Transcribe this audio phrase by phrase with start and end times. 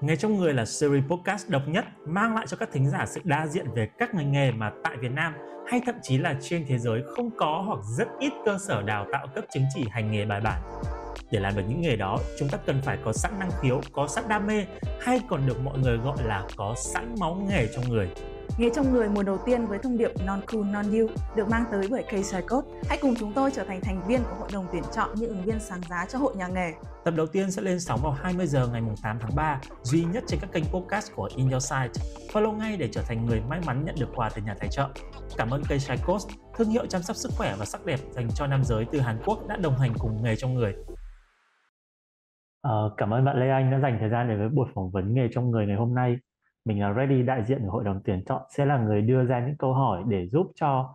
[0.00, 3.20] ngay trong người là series podcast độc nhất mang lại cho các thính giả sự
[3.24, 5.34] đa diện về các ngành nghề mà tại Việt Nam
[5.66, 9.06] hay thậm chí là trên thế giới không có hoặc rất ít cơ sở đào
[9.12, 10.62] tạo cấp chứng chỉ hành nghề bài bản.
[11.30, 14.06] Để làm được những nghề đó, chúng ta cần phải có sẵn năng khiếu, có
[14.06, 14.66] sẵn đam mê
[15.00, 18.10] hay còn được mọi người gọi là có sẵn máu nghề trong người.
[18.58, 21.06] Nghề trong người mùa đầu tiên với thông điệp Non Cool Non You
[21.36, 22.10] được mang tới bởi K
[22.50, 22.68] Code.
[22.88, 25.42] Hãy cùng chúng tôi trở thành thành viên của hội đồng tuyển chọn những ứng
[25.42, 26.72] viên sáng giá cho hội nhà nghề.
[27.04, 30.24] Tập đầu tiên sẽ lên sóng vào 20 giờ ngày 8 tháng 3, duy nhất
[30.26, 32.04] trên các kênh podcast của In Your Site.
[32.32, 34.88] Follow ngay để trở thành người may mắn nhận được quà từ nhà tài trợ.
[35.36, 38.46] Cảm ơn K Code, thương hiệu chăm sóc sức khỏe và sắc đẹp dành cho
[38.46, 40.74] nam giới từ Hàn Quốc đã đồng hành cùng nghề trong người.
[42.60, 45.14] Ờ, cảm ơn bạn Lê Anh đã dành thời gian để với buổi phỏng vấn
[45.14, 46.16] nghề trong người ngày hôm nay
[46.66, 49.46] mình là ready đại diện của hội đồng tuyển chọn sẽ là người đưa ra
[49.46, 50.94] những câu hỏi để giúp cho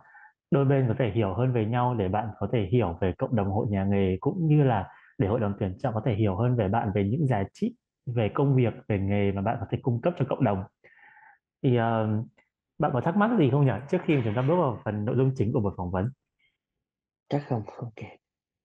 [0.50, 3.36] đôi bên có thể hiểu hơn về nhau để bạn có thể hiểu về cộng
[3.36, 6.36] đồng hội nhà nghề cũng như là để hội đồng tuyển chọn có thể hiểu
[6.36, 7.74] hơn về bạn về những giá trị
[8.06, 10.64] về công việc về nghề mà bạn có thể cung cấp cho cộng đồng.
[11.62, 12.26] Thì uh,
[12.78, 13.72] bạn có thắc mắc gì không nhỉ?
[13.90, 16.10] Trước khi chúng ta bước vào phần nội dung chính của buổi phỏng vấn.
[17.28, 18.08] Chắc không ok.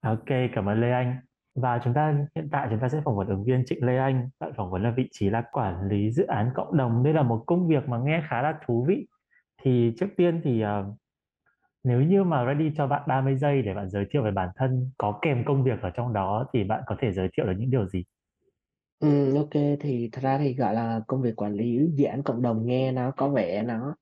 [0.02, 1.18] Ok cảm ơn lê anh
[1.58, 4.30] và chúng ta hiện tại chúng ta sẽ phỏng vấn ứng viên Trịnh Lê Anh
[4.40, 7.04] bạn phỏng vấn là vị trí là quản lý dự án cộng đồng.
[7.04, 9.08] Đây là một công việc mà nghe khá là thú vị.
[9.64, 10.98] Thì trước tiên thì uh,
[11.84, 14.92] nếu như mà ready cho bạn 30 giây để bạn giới thiệu về bản thân
[14.98, 17.70] có kèm công việc ở trong đó thì bạn có thể giới thiệu được những
[17.70, 18.04] điều gì?
[19.00, 22.42] Ừ, ok thì thật ra thì gọi là công việc quản lý dự án cộng
[22.42, 23.96] đồng nghe nó có vẻ nó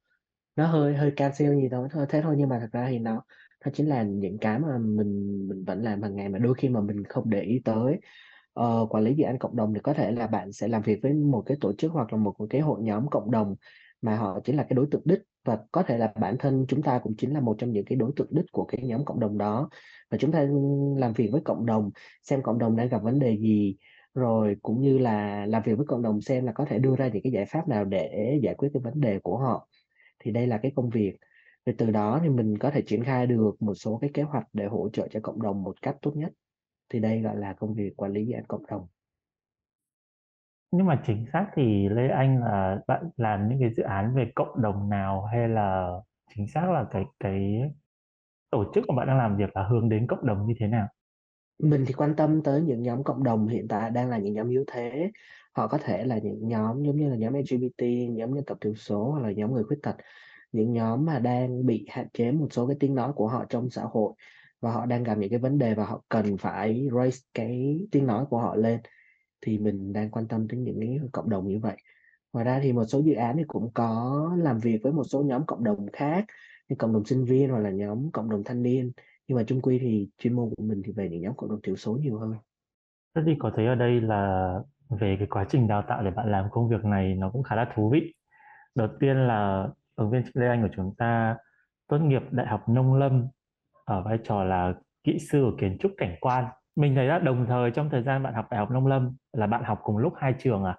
[0.55, 3.23] nó hơi hơi cao siêu gì đó thế thôi nhưng mà thật ra thì nó
[3.65, 6.69] đó chính là những cái mà mình mình vẫn làm hàng ngày mà đôi khi
[6.69, 7.99] mà mình không để ý tới.
[8.53, 10.99] Ờ, quản lý dự án cộng đồng thì có thể là bạn sẽ làm việc
[11.03, 13.55] với một cái tổ chức hoặc là một cái hội nhóm cộng đồng
[14.01, 16.81] mà họ chính là cái đối tượng đích và có thể là bản thân chúng
[16.81, 19.19] ta cũng chính là một trong những cái đối tượng đích của cái nhóm cộng
[19.19, 19.69] đồng đó.
[20.11, 20.47] Và chúng ta
[20.97, 21.91] làm việc với cộng đồng
[22.23, 23.75] xem cộng đồng đang gặp vấn đề gì
[24.13, 27.07] rồi cũng như là làm việc với cộng đồng xem là có thể đưa ra
[27.07, 29.67] những cái giải pháp nào để giải quyết cái vấn đề của họ.
[30.19, 31.17] Thì đây là cái công việc
[31.65, 34.47] và từ đó thì mình có thể triển khai được một số cái kế hoạch
[34.53, 36.33] để hỗ trợ cho cộng đồng một cách tốt nhất
[36.89, 38.87] thì đây gọi là công việc quản lý dự án cộng đồng
[40.71, 44.31] nhưng mà chính xác thì Lê Anh là bạn làm những cái dự án về
[44.35, 45.89] cộng đồng nào hay là
[46.35, 47.61] chính xác là cái cái
[48.51, 50.87] tổ chức của bạn đang làm việc là hướng đến cộng đồng như thế nào?
[51.59, 54.49] Mình thì quan tâm tới những nhóm cộng đồng hiện tại đang là những nhóm
[54.49, 55.11] yếu thế.
[55.53, 58.75] Họ có thể là những nhóm giống như là nhóm LGBT, nhóm dân tộc thiểu
[58.75, 59.95] số hoặc là nhóm người khuyết tật
[60.55, 63.69] những nhóm mà đang bị hạn chế một số cái tiếng nói của họ trong
[63.69, 64.13] xã hội
[64.61, 68.07] và họ đang gặp những cái vấn đề và họ cần phải raise cái tiếng
[68.07, 68.79] nói của họ lên,
[69.41, 71.77] thì mình đang quan tâm đến những cái cộng đồng như vậy.
[72.33, 75.23] Ngoài ra thì một số dự án thì cũng có làm việc với một số
[75.23, 76.25] nhóm cộng đồng khác
[76.69, 78.91] như cộng đồng sinh viên hoặc là nhóm cộng đồng thanh niên,
[79.27, 81.61] nhưng mà chung quy thì chuyên môn của mình thì về những nhóm cộng đồng
[81.63, 82.33] thiểu số nhiều hơn.
[83.15, 84.53] Thế thì có thấy ở đây là
[84.89, 87.55] về cái quá trình đào tạo để bạn làm công việc này nó cũng khá
[87.55, 88.13] là thú vị.
[88.75, 91.37] Đầu tiên là ứng viên Lê Anh của chúng ta
[91.87, 93.27] tốt nghiệp Đại học Nông Lâm
[93.85, 94.73] ở vai trò là
[95.03, 96.45] kỹ sư ở kiến trúc cảnh quan.
[96.75, 99.47] Mình thấy là đồng thời trong thời gian bạn học Đại học Nông Lâm là
[99.47, 100.77] bạn học cùng lúc hai trường à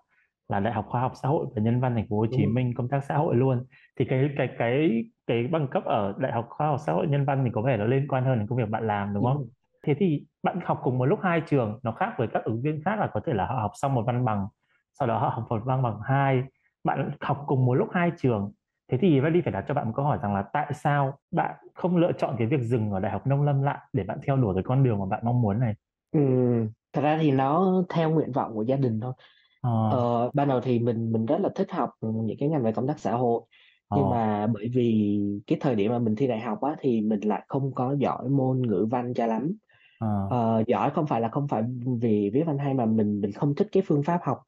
[0.48, 2.74] là Đại học Khoa học Xã hội và Nhân văn Thành phố Hồ Chí Minh
[2.76, 3.64] công tác xã hội luôn.
[3.98, 7.24] Thì cái cái cái cái bằng cấp ở Đại học Khoa học Xã hội Nhân
[7.24, 9.36] văn thì có vẻ nó liên quan hơn đến công việc bạn làm đúng không?
[9.36, 9.44] Ừ.
[9.86, 12.82] Thế thì bạn học cùng một lúc hai trường nó khác với các ứng viên
[12.84, 14.46] khác là có thể là họ học xong một văn bằng
[14.98, 16.42] sau đó họ học một văn bằng hai
[16.84, 18.52] bạn học cùng một lúc hai trường
[18.88, 21.54] thế thì Vali phải đặt cho bạn một câu hỏi rằng là tại sao bạn
[21.74, 24.36] không lựa chọn cái việc dừng ở đại học nông lâm lại để bạn theo
[24.36, 25.74] đuổi cái con đường mà bạn mong muốn này
[26.10, 26.20] ừ,
[26.92, 29.12] thật ra thì nó theo nguyện vọng của gia đình thôi
[29.62, 29.70] à.
[29.88, 32.86] ờ, ban đầu thì mình mình rất là thích học những cái ngành về công
[32.86, 33.42] tác xã hội
[33.94, 34.10] nhưng à.
[34.10, 37.44] mà bởi vì cái thời điểm mà mình thi đại học á thì mình lại
[37.48, 39.52] không có giỏi môn ngữ văn cho lắm
[40.00, 40.06] à.
[40.26, 41.62] ờ, giỏi không phải là không phải
[42.00, 44.38] vì viết văn hay mà mình mình không thích cái phương pháp học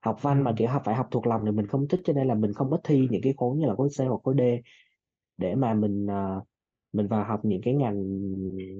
[0.00, 2.28] học văn mà kiểu học phải học thuộc lòng thì mình không thích cho nên
[2.28, 4.40] là mình không có thi những cái khối như là khối C hoặc khối D
[5.36, 6.42] để mà mình uh,
[6.92, 8.04] mình vào học những cái ngành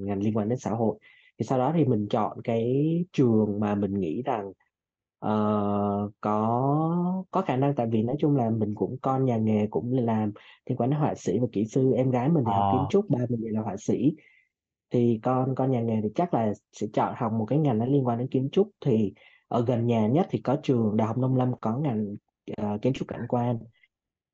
[0.05, 0.99] ngành liên quan đến xã hội.
[1.39, 4.49] Thì sau đó thì mình chọn cái trường mà mình nghĩ rằng
[5.27, 7.75] uh, có có khả năng.
[7.75, 10.33] Tại vì nói chung là mình cũng con nhà nghề cũng làm
[10.67, 11.93] liên quan đến họa sĩ và kỹ sư.
[11.97, 12.57] Em gái mình thì à.
[12.59, 14.15] học kiến trúc ba mình là họa sĩ.
[14.91, 17.87] Thì con con nhà nghề thì chắc là sẽ chọn học một cái ngành nó
[17.87, 18.71] liên quan đến kiến trúc.
[18.81, 19.13] Thì
[19.51, 22.17] ở gần nhà nhất thì có trường đại học nông lâm có ngành
[22.63, 23.59] uh, kiến trúc cảnh quan.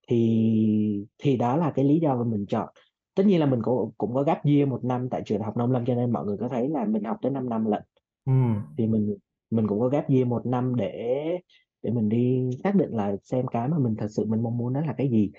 [0.09, 2.69] Thì thì đó là cái lý do mà mình chọn.
[3.15, 5.57] Tất nhiên là mình cũng cũng có gap year một năm tại trường đại học
[5.57, 7.83] nông lâm cho nên mọi người có thấy là mình học tới 5 năm lận.
[8.27, 8.33] Ừ.
[8.79, 9.17] thì mình
[9.51, 11.17] mình cũng có gap year một năm để
[11.83, 14.73] để mình đi xác định là xem cái mà mình thật sự mình mong muốn
[14.73, 15.33] đó là cái gì.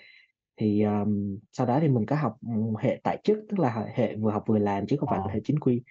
[0.57, 2.37] Thì um, sau đó thì mình có học
[2.79, 5.31] hệ tại chức tức là hệ vừa học vừa làm chứ không phải là ờ.
[5.33, 5.81] hệ chính quy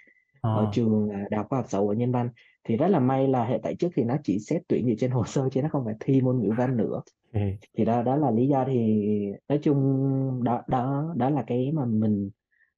[0.52, 2.31] ở trường là Đại học Khoa học Xã hội Nhân văn
[2.64, 5.10] thì rất là may là hệ tại trước thì nó chỉ xét tuyển dựa trên
[5.10, 7.02] hồ sơ chứ nó không phải thi môn ngữ văn nữa
[7.34, 7.60] Okay.
[7.78, 9.02] thì đó đó là lý do thì
[9.48, 12.31] nói chung đó đó đó là cái mà mình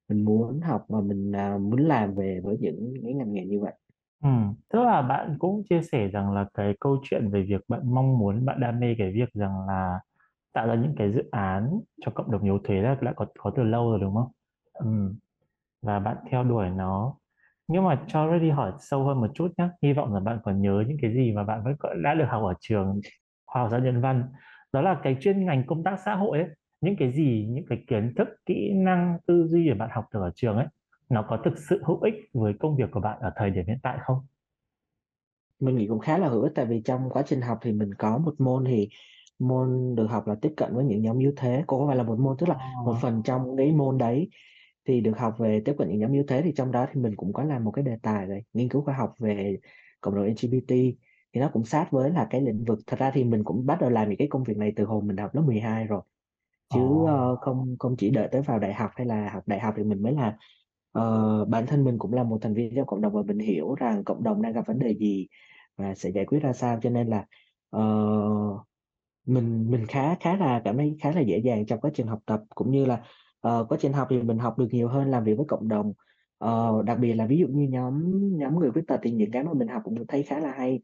[0.09, 3.61] mình muốn học và mình à, muốn làm về với những cái ngành nghề như
[3.61, 3.75] vậy
[4.23, 7.81] Ừm, tức là bạn cũng chia sẻ rằng là cái câu chuyện về việc bạn
[7.95, 10.01] mong muốn, bạn đam mê cái việc rằng là
[10.55, 13.53] tạo ra những cái dự án cho cộng đồng yếu thế là đã có có
[13.57, 14.33] từ lâu rồi đúng không?
[14.73, 15.19] Ừm,
[15.83, 17.17] và bạn theo đuổi nó.
[17.69, 19.69] Nhưng mà cho Reddy hỏi sâu hơn một chút nhé.
[19.83, 22.43] Hy vọng là bạn còn nhớ những cái gì mà bạn vẫn đã được học
[22.45, 23.01] ở trường
[23.47, 24.25] khoa học xã nhân văn.
[24.73, 26.49] Đó là cái chuyên ngành công tác xã hội ấy.
[26.81, 30.21] Những cái gì, những cái kiến thức, kỹ năng, tư duy mà bạn học được
[30.21, 30.67] ở trường ấy
[31.09, 33.79] nó có thực sự hữu ích với công việc của bạn ở thời điểm hiện
[33.83, 34.19] tại không?
[35.61, 37.95] mình nghĩ cũng khá là hữu ích tại vì trong quá trình học thì mình
[37.99, 38.89] có một môn thì
[39.39, 42.03] môn được học là tiếp cận với những nhóm yếu thế cũng không phải là
[42.03, 42.55] một môn tức là
[42.85, 42.99] một Ờ.
[43.03, 44.29] phần trong cái môn đấy
[44.89, 47.17] thì được học về tiếp cận những nhóm yếu thế thì trong đó thì mình
[47.17, 49.59] cũng có làm một cái đề tài về nghiên cứu khoa học về
[50.03, 50.77] cộng đồng LGBT
[51.35, 52.79] thì nó cũng sát với là cái lĩnh vực.
[52.87, 55.03] Thật ra thì mình cũng bắt đầu làm những cái công việc này từ hồi
[55.03, 56.03] mình học lớp 12 rồi.
[56.71, 57.09] Chứ Ồ.
[57.09, 59.85] ờ, không không chỉ đợi tới vào đại học hay là học đại học thì
[59.85, 60.33] mình mới làm.
[60.93, 63.75] Ờ, bản thân mình cũng là một thành viên trong cộng đồng và mình hiểu
[63.75, 65.29] rằng cộng đồng đang gặp vấn đề gì
[65.77, 66.79] và sẽ giải quyết ra sao.
[66.83, 67.27] Cho nên là
[67.71, 67.83] ờ,
[69.27, 72.21] mình mình khá khá là cảm thấy khá là dễ dàng trong quá trình học
[72.27, 72.41] tập.
[72.55, 73.03] Cũng như là
[73.41, 75.93] ờ, quá trình học thì mình học được nhiều hơn làm việc với cộng đồng.
[76.39, 78.03] Ờ, đặc biệt là ví dụ như nhóm
[78.39, 80.81] nhóm người khuyết tật thì những cái mà mình học cũng thấy khá là hay.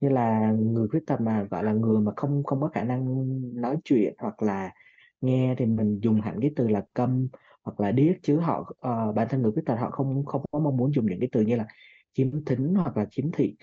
[0.00, 3.26] Như là người khuyết tật mà gọi là người mà không không có khả năng
[3.60, 4.70] nói chuyện hoặc là
[5.20, 7.28] nghe thì mình dùng hẳn cái từ là câm
[7.64, 10.58] hoặc là điếc chứ họ ờ, bản thân người khuyết tật họ không không có
[10.58, 11.66] mong muốn dùng những cái từ như là
[12.14, 13.56] khiếm thính hoặc là khiếm thị.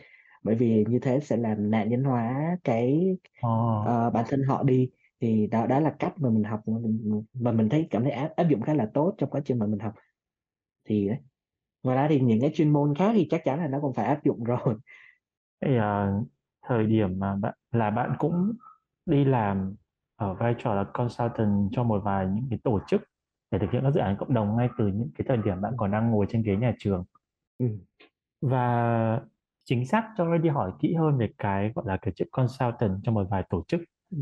[0.43, 3.51] Bởi vì như thế sẽ làm nạn nhân hóa cái Ồ.
[3.81, 4.89] ờ, bản thân họ đi
[5.21, 8.11] thì đó đó là cách mà mình học mà mình, mà mình thấy cảm thấy
[8.11, 9.93] áp, áp dụng khá là tốt trong quá trình mà mình học
[10.85, 11.17] thì đấy
[11.83, 14.05] ngoài ra thì những cái chuyên môn khác thì chắc chắn là nó cũng phải
[14.05, 14.75] áp dụng rồi
[15.61, 16.11] Vậy à,
[16.67, 18.53] thời điểm mà bạn là bạn cũng
[19.05, 19.75] đi làm
[20.15, 23.01] ở vai trò là consultant cho một vài những cái tổ chức
[23.51, 25.73] để thực hiện các dự án cộng đồng ngay từ những cái thời điểm bạn
[25.77, 27.03] còn đang ngồi trên ghế nhà trường.
[27.57, 27.65] ừ.
[28.41, 29.21] Và
[29.63, 33.11] chính xác cho Reddy hỏi kỹ hơn về cái gọi là cái chữ consultant cho
[33.11, 33.81] một vài tổ chức.
[34.11, 34.17] Ừ.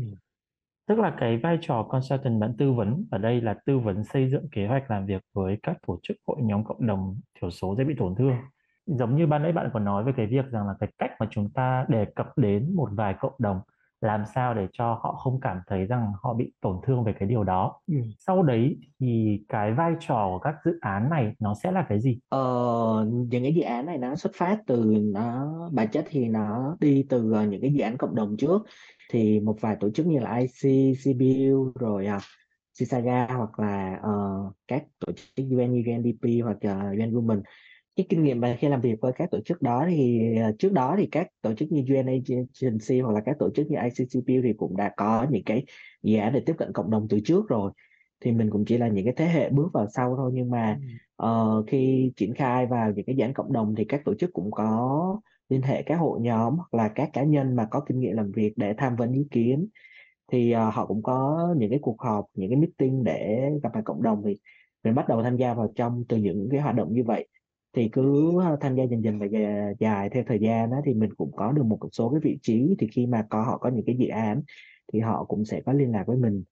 [0.86, 4.30] Tức là cái vai trò consultant bạn tư vấn ở đây là tư vấn xây
[4.30, 7.74] dựng kế hoạch làm việc với các tổ chức hội nhóm cộng đồng thiểu số
[7.78, 8.36] dễ bị tổn thương.
[8.86, 11.26] Giống như ban nãy bạn còn nói về cái việc rằng là cái cách mà
[11.30, 13.60] chúng ta đề cập đến một vài cộng đồng
[14.04, 17.28] làm sao để cho họ không cảm thấy rằng họ bị tổn thương về cái
[17.28, 17.80] điều đó.
[17.86, 17.94] Ừ.
[18.18, 22.00] Sau đấy thì cái vai trò của các dự án này nó sẽ là cái
[22.00, 22.18] gì?
[22.28, 26.76] Ờ, những cái dự án này nó xuất phát từ nó bản chất thì nó
[26.80, 28.62] đi từ ờ, những cái dự án cộng đồng trước
[29.10, 32.22] thì một vài tổ chức như là IC, CBU rồi uh,
[32.78, 34.12] CISAGA hoặc là ờ,
[34.68, 37.42] các tổ chức UN UNDP hoặc uh, UN Women.
[37.96, 40.72] Cái kinh nghiệm mà khi làm việc với các tổ chức đó thì ờ, trước
[40.72, 44.40] đó thì các tổ chức như UN Agency hoặc là các tổ chức như ICCPU
[44.42, 45.64] thì cũng đã có những cái
[46.02, 47.72] dự án để tiếp cận cộng đồng từ trước rồi.
[48.20, 50.78] Thì mình cũng chỉ là những cái thế hệ bước vào sau thôi nhưng mà
[51.16, 54.32] ờ, khi triển khai vào những cái dự án cộng đồng thì các tổ chức
[54.32, 58.00] cũng có liên hệ các hội nhóm hoặc là các cá nhân mà có kinh
[58.00, 59.68] nghiệm làm việc để tham vấn ý kiến.
[60.32, 63.80] Thì uh, họ cũng có những cái cuộc họp những cái meeting để gặp mặt
[63.84, 64.36] cộng đồng thì
[64.84, 67.28] mình bắt đầu tham gia vào trong từ những cái hoạt động như vậy.
[67.76, 71.14] Thì cứ tham gia dần dần và dài, dài theo thời gian đó thì mình
[71.16, 72.74] cũng có được một số cái vị trí.
[72.78, 74.42] Thì khi mà có họ có những cái dự án
[74.92, 76.42] thì họ cũng sẽ có liên lạc với mình.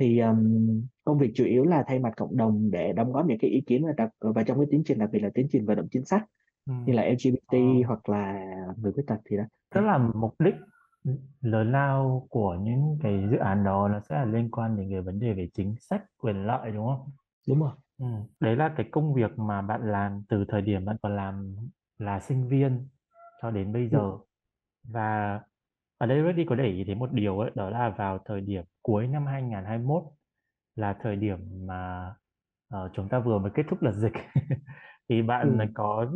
[0.00, 3.38] Thì um, công việc chủ yếu là thay mặt cộng đồng để đóng góp những
[3.38, 5.66] cái ý kiến và, đặc, và trong cái tiến trình đặc biệt là tiến trình
[5.66, 6.24] vận động chính sách.
[6.66, 6.72] Ừ.
[6.86, 7.86] như là LGBT Ờ.
[7.86, 8.46] hoặc là
[8.82, 9.42] người khuyết tật thì đó
[9.74, 10.54] Tức là mục đích
[11.40, 15.00] lớn lao của những cái dự án đó nó sẽ là liên quan đến cái
[15.00, 17.10] vấn đề về chính sách quyền lợi đúng không?
[17.48, 18.06] đúng rồi Ừ.
[18.40, 21.56] Đấy là cái công việc mà bạn làm từ thời điểm bạn còn làm
[21.98, 22.88] là sinh viên
[23.42, 24.12] cho đến bây giờ.
[24.84, 25.40] Và
[25.98, 28.64] ở đây Reddy có để ý đến một điều ấy, đó là vào thời điểm
[28.82, 30.02] cuối năm 2021
[30.76, 32.12] là thời điểm mà
[32.68, 34.12] ờ, chúng ta vừa mới kết thúc đợt dịch
[35.08, 35.64] thì bạn Ừ.
[35.74, 36.06] có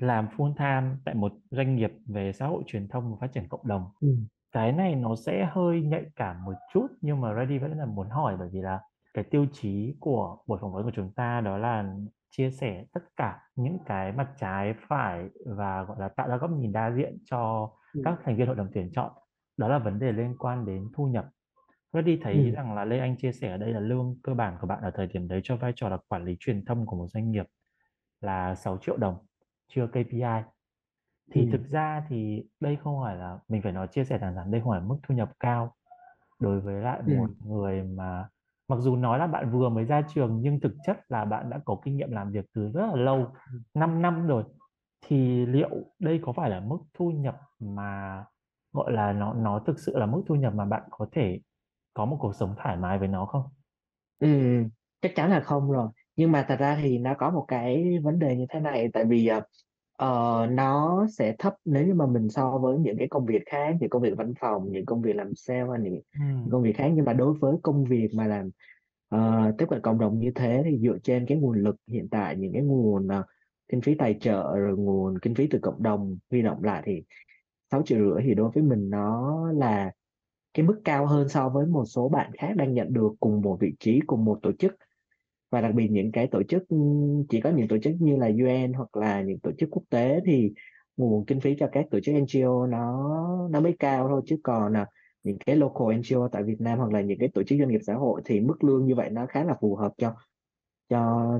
[0.00, 3.48] làm full time tại một doanh nghiệp về xã hội truyền thông và phát triển
[3.48, 3.84] cộng đồng.
[4.00, 4.08] Ừ.
[4.52, 8.08] Cái này nó sẽ hơi nhạy cảm một chút nhưng mà Reddy vẫn là muốn
[8.08, 8.80] hỏi bởi vì là
[9.14, 11.94] cái tiêu chí của buổi phỏng vấn của chúng ta đó là
[12.30, 16.50] chia sẻ tất cả những cái mặt trái phải và gọi là tạo ra góc
[16.50, 18.02] nhìn đa diện cho Ừ.
[18.04, 19.12] các thành viên hội đồng tuyển chọn
[19.56, 21.26] đó là vấn đề liên quan đến thu nhập
[21.92, 22.50] Reddy thấy Ừ.
[22.50, 24.90] rằng là Lê Anh chia sẻ ở đây là lương cơ bản của bạn ở
[24.94, 27.46] thời điểm đấy cho vai trò là quản lý truyền thông của một doanh nghiệp
[28.20, 29.16] là 6 triệu đồng
[29.68, 30.42] chưa KPI
[31.32, 31.48] thì Ừ.
[31.52, 34.60] thực ra thì đây không phải là mình phải nói chia sẻ thẳng thắn đây
[34.60, 35.74] không phải mức thu nhập cao
[36.40, 37.12] đối với lại Ừ.
[37.16, 38.28] một người mà
[38.68, 41.60] mặc dù nói là bạn vừa mới ra trường nhưng thực chất là bạn đã
[41.64, 43.32] có kinh nghiệm làm việc từ rất là lâu
[43.74, 44.44] 5 năm rồi
[45.06, 48.24] thì liệu đây có phải là mức thu nhập mà
[48.72, 51.40] gọi là nó nó thực sự là mức thu nhập mà bạn có thể
[51.94, 53.42] có một cuộc sống thoải mái với nó không?
[54.18, 54.28] Ừ,
[55.02, 55.88] chắc chắn là không rồi.
[56.16, 59.04] Nhưng mà thật ra thì nó có một cái vấn đề như thế này tại
[59.04, 59.40] vì ờ,
[59.98, 63.76] ờ, nó sẽ thấp nếu như mà mình so với những cái công việc khác,
[63.80, 66.00] những công việc văn phòng, những công việc làm sale hay những,
[66.42, 66.90] những công việc khác.
[66.94, 68.50] Nhưng mà đối với công việc mà làm
[69.08, 72.36] ờ, tiếp cận cộng đồng như thế thì dựa trên cái nguồn lực hiện tại
[72.36, 73.24] những cái nguồn ờ,
[73.68, 77.02] kinh phí tài trợ rồi nguồn kinh phí từ cộng đồng huy động lại thì
[77.70, 79.92] 6 triệu rưỡi thì đối với mình nó là
[80.54, 83.56] cái mức cao hơn so với một số bạn khác đang nhận được cùng một
[83.60, 84.76] vị trí cùng một tổ chức
[85.56, 86.62] và đặc biệt những cái tổ chức
[87.28, 90.20] chỉ có những tổ chức như là UN hoặc là những tổ chức quốc tế
[90.26, 90.52] thì
[90.96, 93.08] nguồn kinh phí cho các tổ chức NGO nó
[93.50, 94.22] nó mới cao thôi.
[94.26, 94.86] Chứ còn là
[95.22, 97.80] những cái local NGO tại Việt Nam hoặc là những cái tổ chức doanh nghiệp
[97.86, 100.14] xã hội thì mức lương như vậy nó khá là phù hợp cho
[100.88, 101.32] cho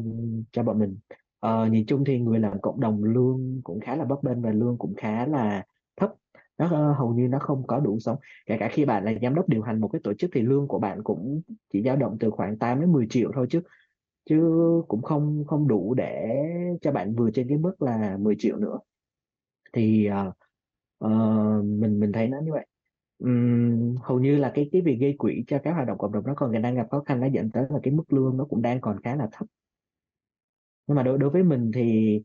[0.53, 0.99] cho bọn mình.
[1.41, 4.51] Ờ, nhìn chung thì người làm cộng đồng lương cũng khá là bấp bênh và
[4.51, 5.65] lương cũng khá là
[5.97, 6.11] thấp.
[6.59, 8.17] Nó ờ, hầu như nó không có đủ sống.
[8.47, 10.69] Kể cả khi bạn là giám đốc điều hành một cái tổ chức thì lương
[10.69, 11.41] của bạn cũng
[11.73, 13.61] chỉ dao động từ khoảng 8 đến 10 triệu thôi chứ
[14.27, 14.37] chứ
[14.89, 16.29] cũng không không đủ để
[16.83, 18.79] cho bạn vừa trên cái mức là 10 triệu nữa.
[19.73, 20.35] Thì uh,
[21.05, 22.67] uh, mình mình thấy nó như vậy.
[23.19, 26.27] Um, hầu như là cái cái việc gây quỹ cho các hoạt động cộng đồng
[26.27, 28.63] nó còn đang gặp khó khăn nó dẫn tới là cái mức lương nó cũng
[28.63, 29.47] đang còn khá là thấp.
[30.87, 32.21] Nhưng mà đối đối với mình thì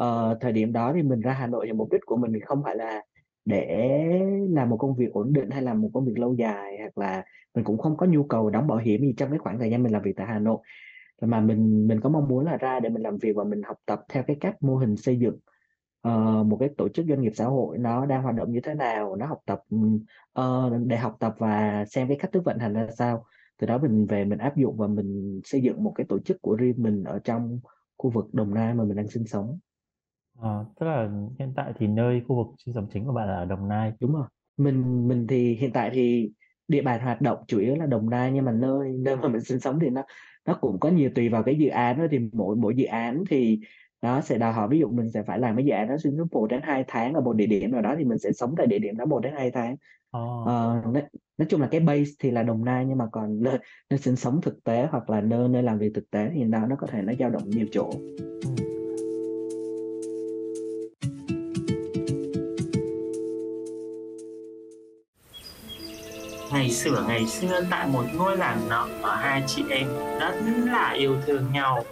[0.00, 2.40] uh, thời điểm đó thì mình ra Hà Nội thì mục đích của mình thì
[2.40, 3.02] không phải là
[3.44, 3.88] để
[4.50, 7.24] làm một công việc ổn định hay làm một công việc lâu dài hoặc là
[7.54, 9.82] mình cũng không có nhu cầu đóng bảo hiểm gì trong cái khoảng thời gian
[9.82, 10.58] mình làm việc tại Hà Nội
[11.20, 13.76] mà mình mình có mong muốn là ra để mình làm việc và mình học
[13.86, 15.38] tập theo cái cách mô hình xây dựng
[16.08, 18.74] uh, một cái tổ chức doanh nghiệp xã hội nó đang hoạt động như thế
[18.74, 19.60] nào nó học tập
[20.40, 23.24] uh, để học tập và xem cái cách thức vận hành ra sao
[23.58, 26.42] từ đó mình về mình áp dụng và mình xây dựng một cái tổ chức
[26.42, 27.60] của riêng mình ở trong
[27.96, 29.58] khu vực Đồng Nai mà mình đang sinh sống
[30.38, 33.36] Ờ, tức là hiện tại thì nơi khu vực sinh sống chính của bạn là
[33.36, 33.92] ở Đồng Nai.
[34.00, 34.26] Đúng rồi.
[34.56, 36.30] Mình mình thì hiện tại thì
[36.68, 39.40] địa bàn hoạt động chủ yếu là Đồng Nai nhưng mà nơi nơi mà mình
[39.40, 40.02] sinh sống thì nó
[40.46, 43.24] nó cũng có nhiều tùy vào cái dự án đó thì mỗi mỗi dự án
[43.30, 43.60] thì
[44.02, 46.16] nó sẽ đòi hỏi ví dụ mình sẽ phải làm cái dự án đó xuyên
[46.16, 48.54] suốt một đến hai tháng ở một địa điểm nào đó thì mình sẽ sống
[48.56, 49.76] tại địa điểm đó một đến hai tháng.
[50.16, 50.46] Oh.
[50.46, 51.02] Ờ, nói,
[51.38, 53.58] nói chung là cái base thì là Đồng Nai nhưng mà còn nơi
[53.90, 56.66] nơi sinh sống thực tế hoặc là nơi nơi làm việc thực tế thì nó
[56.66, 57.90] nó có thể nó dao động nhiều chỗ.
[58.18, 58.65] Ừ.
[66.56, 69.88] ngày xưa ngày xưa tại một ngôi làng nọ ở hai chị em
[70.20, 70.32] rất
[70.64, 71.84] là yêu thương nhau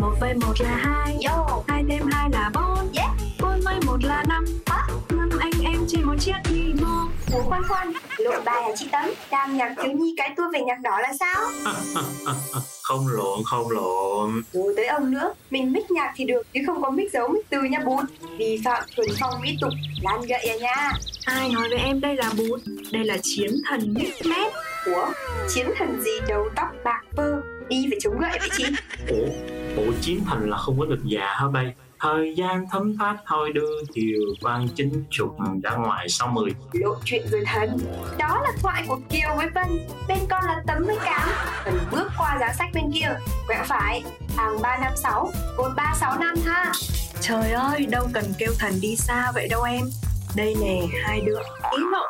[0.00, 1.62] một vây một là hai Yo.
[1.68, 3.10] hai thêm hai là bốn yeah.
[3.42, 4.44] bốn vây một là năm
[5.92, 7.08] trên một chiếc limo.
[7.32, 9.04] Ủa khoan khoan, lộ bài hả chị Tấm?
[9.30, 11.50] Đang nhạc thiếu nhi cái tua về nhạc đỏ là sao?
[12.82, 16.82] không lộn, không lộn Rồi tới ông nữa, mình mix nhạc thì được, chứ không
[16.82, 18.00] có mix dấu mix từ nha bút.
[18.38, 20.92] Vi phạm thuần phong mỹ tục, lan gậy à nha.
[21.24, 22.60] Ai nói với em đây là bút,
[22.92, 24.52] đây là chiến thần mix mét.
[24.86, 25.06] Ủa,
[25.54, 26.10] chiến thần gì?
[26.28, 28.64] Đầu tóc bạc phơ, đi phải chống gậy vậy chị?
[29.08, 29.26] Ủa,
[29.84, 31.74] ủa chiến thần là không có được già hả bay?
[32.00, 36.94] Thời gian thấm thoát thôi đưa chiều quan chính trục ra ngoài sau mười lộ
[37.04, 37.78] chuyện rồi thần
[38.18, 39.78] đó là thoại của kiều với vân.
[40.08, 41.28] Bên con là tấm với cám.
[41.64, 43.18] Cần bước qua giá sách bên kia.
[43.46, 44.04] Quẹo phải.
[44.36, 46.72] Hàng ba năm sáu cột ba sáu năm ha.
[47.20, 49.84] Trời ơi đâu cần kêu thần đi xa vậy đâu em.
[50.36, 51.38] Đây nè hai đứa.
[51.72, 52.06] Ý lộ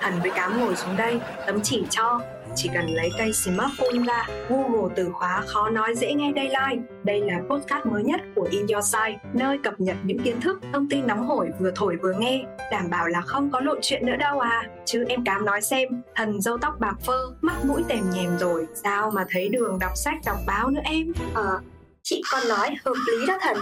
[0.00, 1.20] thần với cám ngồi xuống đây.
[1.46, 2.20] Tấm chỉ cho
[2.54, 6.82] chỉ cần lấy cây smartphone ra, Google từ khóa khó nói dễ nghe Dayline.
[7.04, 10.60] Đây là podcast mới nhất của In Your Side, nơi cập nhật những kiến thức,
[10.72, 14.06] thông tin nóng hổi vừa thổi vừa nghe, đảm bảo là không có lộn chuyện
[14.06, 14.62] nữa đâu à.
[14.84, 18.66] Chứ em cám nói xem, thần dâu tóc bạc phơ, mắt mũi tèm nhèm rồi,
[18.84, 21.12] sao mà thấy đường đọc sách đọc báo nữa em?
[21.34, 21.60] Ờ,
[22.02, 23.56] chị con nói hợp lý đó thần.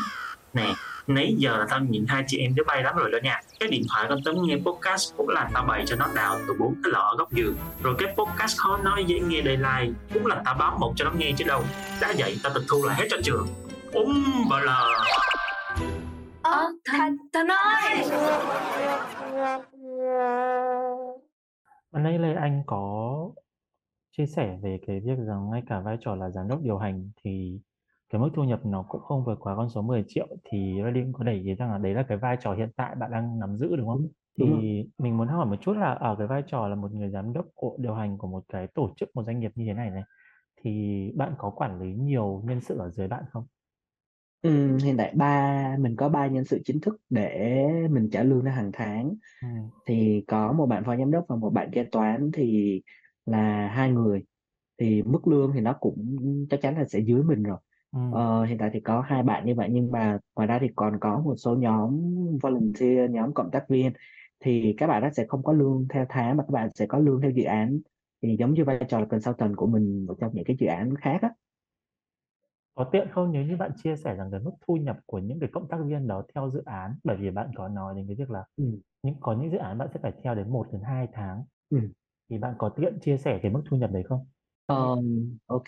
[0.55, 0.75] Nè,
[1.07, 3.41] nãy giờ là tao nhìn hai chị em đứa bay lắm rồi đó nha.
[3.61, 6.55] Cái điện thoại con tấm nghe podcast cũng là tao bày cho nó đào từ
[6.59, 7.57] bốn cái lọ ở góc giường.
[7.83, 11.05] Rồi cái podcast khó nói dễ nghe đầy like cũng là tao báo một cho
[11.05, 11.63] nó nghe chứ đâu.
[12.01, 13.47] Đã vậy tao tịch thu lại hết cho trường.
[13.93, 14.87] Úng bà lờ.
[16.43, 18.05] Ơ thần thần ơi!
[21.93, 23.31] Nãy Lê Anh có
[24.17, 27.11] chia sẻ về cái việc rằng ngay cả vai trò là giám đốc điều hành
[27.25, 27.61] thì
[28.11, 31.13] cái mức thu nhập nó cũng không vượt quá con số 10 triệu thì Radin
[31.13, 33.57] có đẩy ý rằng là đấy là cái vai trò hiện tại bạn đang nắm
[33.57, 34.09] giữ đúng không?
[34.39, 34.63] Thì đúng
[34.99, 37.47] mình muốn hỏi một chút là ở cái vai trò là một người giám đốc
[37.55, 40.03] của điều hành của một cái tổ chức một doanh nghiệp như thế này này
[40.63, 43.45] thì bạn có quản lý nhiều nhân sự ở dưới bạn không?
[44.43, 47.49] Ừ, hiện tại ba mình có ba nhân sự chính thức để
[47.91, 49.15] mình trả lương ra hàng tháng.
[49.43, 49.49] Ừ.
[49.87, 52.83] Thì có một bạn phó giám đốc và một bạn kế toán thì
[53.27, 54.25] là hai người
[54.79, 56.19] thì mức lương thì nó cũng
[56.51, 57.59] chắc chắn là sẽ dưới mình rồi.
[57.97, 58.17] Ừm.
[58.17, 60.99] Ờ, hiện tại thì có hai bạn như vậy nhưng mà ngoài ra thì còn
[61.01, 62.01] có một số nhóm
[62.43, 63.93] volunteer, nhóm cộng tác viên
[64.41, 66.99] thì các bạn đó sẽ không có lương theo tháng mà các bạn sẽ có
[66.99, 67.81] lương theo dự án.
[68.23, 71.19] Thì giống như vai trò là consultant của mình trong những cái dự án khác
[71.23, 71.31] á.
[72.75, 75.41] Có tiện không nếu như bạn chia sẻ rằng cái mức thu nhập của những
[75.41, 76.95] cái cộng tác viên đó theo dự án?
[77.05, 78.81] Bởi vì bạn có nói đến cái việc là Ừm.
[79.03, 81.45] những có những dự án bạn sẽ phải theo đến 1 đến 2 tháng.
[81.71, 81.93] Ừm.
[82.31, 84.27] Thì bạn có tiện chia sẻ cái mức thu nhập đấy không?
[84.67, 85.59] Ờm, ô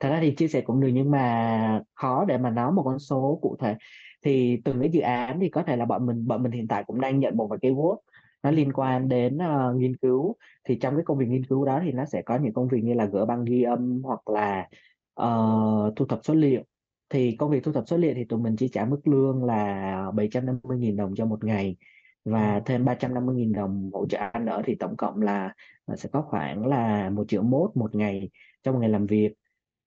[0.00, 2.98] Thật ra thì chia sẻ cũng được nhưng mà khó để mà nói một con
[2.98, 3.76] số cụ thể.
[4.24, 6.84] Thì từng cái dự án thì có thể là bọn mình bọn mình hiện tại
[6.86, 7.96] cũng đang nhận một vài cái work
[8.42, 10.36] nó liên quan đến, ờ, nghiên cứu.
[10.64, 12.80] Thì trong cái công việc nghiên cứu đó thì nó sẽ có những công việc
[12.84, 14.68] như là gỡ băng ghi âm hoặc là,
[15.14, 16.62] ờ, thu thập số liệu.
[17.10, 20.10] Thì công việc thu thập số liệu thì tụi mình chi trả mức lương là
[20.14, 21.76] 750.000 đồng cho một ngày
[22.24, 22.64] và Ừm.
[22.66, 26.66] thêm 350.000 đồng hỗ trợ ăn ở thì tổng cộng là, ờ, sẽ có khoảng
[26.66, 28.30] là 1.100.000 một ngày
[28.62, 29.34] cho một ngày làm việc.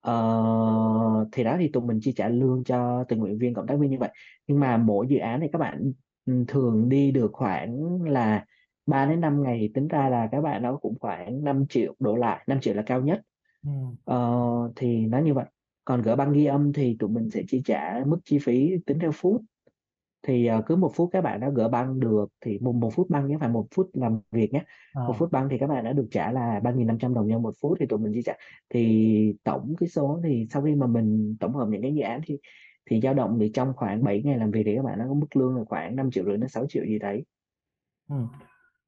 [0.02, 0.12] Ờ,
[1.32, 3.90] thì đó thì tụi mình chi trả lương cho tình nguyện viên, cộng tác viên
[3.90, 4.10] như vậy.
[4.46, 5.92] Nhưng mà mỗi dự án thì các bạn,
[6.26, 8.44] ừm, thường đi được khoảng là
[8.86, 12.16] 3 đến 5 ngày thì tính ra là các bạn đó cũng khoảng 5.000.000 đổ
[12.16, 13.20] lại, 5.000.000 là cao nhất.
[13.66, 13.96] Ừm.
[14.04, 14.38] Ờ,
[14.76, 15.44] thì nó như vậy.
[15.84, 18.98] Còn gỡ băng ghi âm thì tụi mình sẽ chi trả mức chi phí tính
[18.98, 19.42] theo phút.
[20.22, 23.10] Thì, ờ, cứ 1 phút các bạn đó gỡ băng được thì một 1 phút
[23.10, 24.64] băng không phải 1 phút làm việc nhá.
[25.06, 25.18] 1 Ờ.
[25.18, 27.86] phút băng thì các bạn đã được trả là 3.500 đồng cho 1 phút thì
[27.86, 28.32] tụi mình chi trả.
[28.70, 32.20] Thì tổng cái số thì sau khi mà mình tổng hợp những cái dự án
[32.26, 32.38] thì
[32.90, 35.14] thì dao động thì trong khoảng 7 ngày làm việc thì các bạn đó có
[35.14, 37.24] mức lương là khoảng 5.500.000 đến 6.000.000 gì đấy.
[38.08, 38.28] Ừm.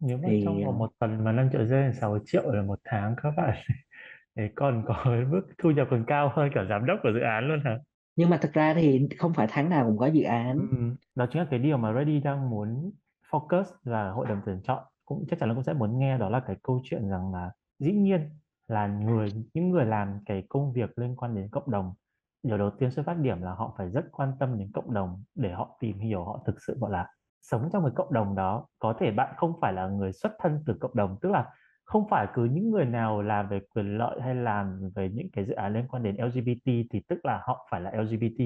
[0.00, 3.14] Nếu mà Thì, trong ờ vòng 1 tuần mà 5.000.000 đến 6.000.000 là 1 tháng
[3.22, 3.58] các bạn
[4.36, 7.48] thì còn có mức thu nhập còn cao hơn cả giám đốc của dự án
[7.48, 7.78] luôn hả?
[8.16, 10.58] Nhưng mà thực ra thì không phải tháng nào cũng có dự án.
[10.58, 10.76] Ừ, ừ.
[11.14, 12.90] Đó chính là cái điều mà Ready đang muốn
[13.30, 16.28] focus và hội đồng tuyển chọn cũng chắc chắn là cũng sẽ muốn nghe đó
[16.28, 18.30] là cái câu chuyện rằng là dĩ nhiên
[18.68, 21.94] là người những người làm cái công việc liên quan đến cộng đồng,
[22.42, 25.22] điều đầu tiên xuất phát điểm là họ phải rất quan tâm đến cộng đồng
[25.34, 27.08] để họ tìm hiểu, họ thực sự, gọi là,
[27.42, 28.66] sống trong cái cộng đồng đó.
[28.78, 31.46] Có thể bạn không phải là người xuất thân từ cộng đồng, tức là
[31.92, 35.44] không phải cứ những người nào làm về quyền lợi hay làm về những cái
[35.44, 38.38] dự án liên quan đến LGBT thì tức là họ phải là LGBT,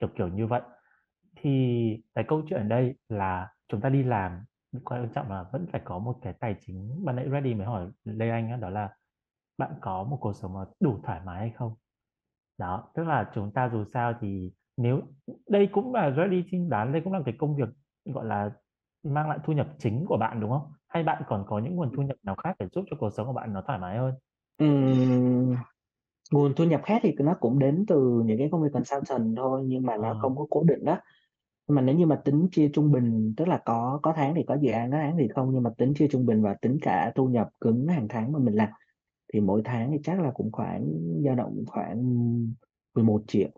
[0.00, 0.60] kiểu, kiểu như vậy.
[1.36, 4.44] Thì cái câu chuyện ở đây là chúng ta đi làm,
[4.84, 7.04] quan trọng là vẫn phải có một cái tài chính.
[7.04, 8.90] Ban nãy Ready mới hỏi Lê Anh đó là
[9.58, 11.74] bạn có một cuộc sống mà đủ thoải mái hay không?
[12.58, 15.00] Đó, tức là chúng ta dù sao thì nếu
[15.48, 17.68] đây cũng là Ready suy đoán đây cũng là cái công việc,
[18.04, 18.50] gọi là,
[19.04, 20.72] mang lại thu nhập chính của bạn, đúng không?
[20.88, 23.26] Hay bạn còn có những nguồn thu nhập nào khác để giúp cho cuộc sống
[23.26, 24.14] của bạn nó thoải mái hơn?
[24.58, 25.54] Ừm,
[26.32, 29.62] nguồn thu nhập khác thì nó cũng đến từ những cái công việc consultant thôi,
[29.66, 30.18] nhưng mà nó Ờ.
[30.18, 31.02] không có cố định á.
[31.68, 34.44] Nhưng mà nếu như mà tính chia trung bình, tức là có có tháng thì
[34.48, 36.78] có dự án, có tháng thì không, nhưng mà tính chia trung bình và tính
[36.82, 38.68] cả thu nhập cứng hàng tháng mà mình làm
[39.34, 40.86] thì mỗi tháng thì chắc là cũng khoảng
[41.26, 42.02] dao động khoảng
[42.96, 43.50] 11.000.000.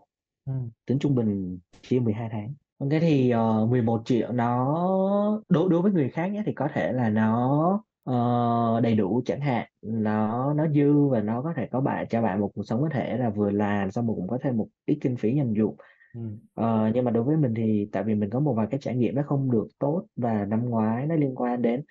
[0.45, 0.71] Ừm.
[0.87, 2.53] Tính trung bình chia 12 tháng.
[2.91, 7.09] Kê thì, ờ, 11.000.000 nó đối đối với người khác nhá thì có thể là
[7.09, 12.05] nó, ờ, đầy đủ chẳng hạn, nó nó dư và nó có thể có bạn
[12.09, 14.57] cho bạn một cuộc sống có thể là vừa làm xong rồi cũng có thêm
[14.57, 15.75] một ít kinh phí dành dụm.
[16.13, 16.47] Ừm.
[16.55, 18.95] Ờ, nhưng mà đối với mình thì tại vì mình có một vài cái trải
[18.95, 21.83] nghiệm nó không được tốt và năm ngoái nó liên quan đến,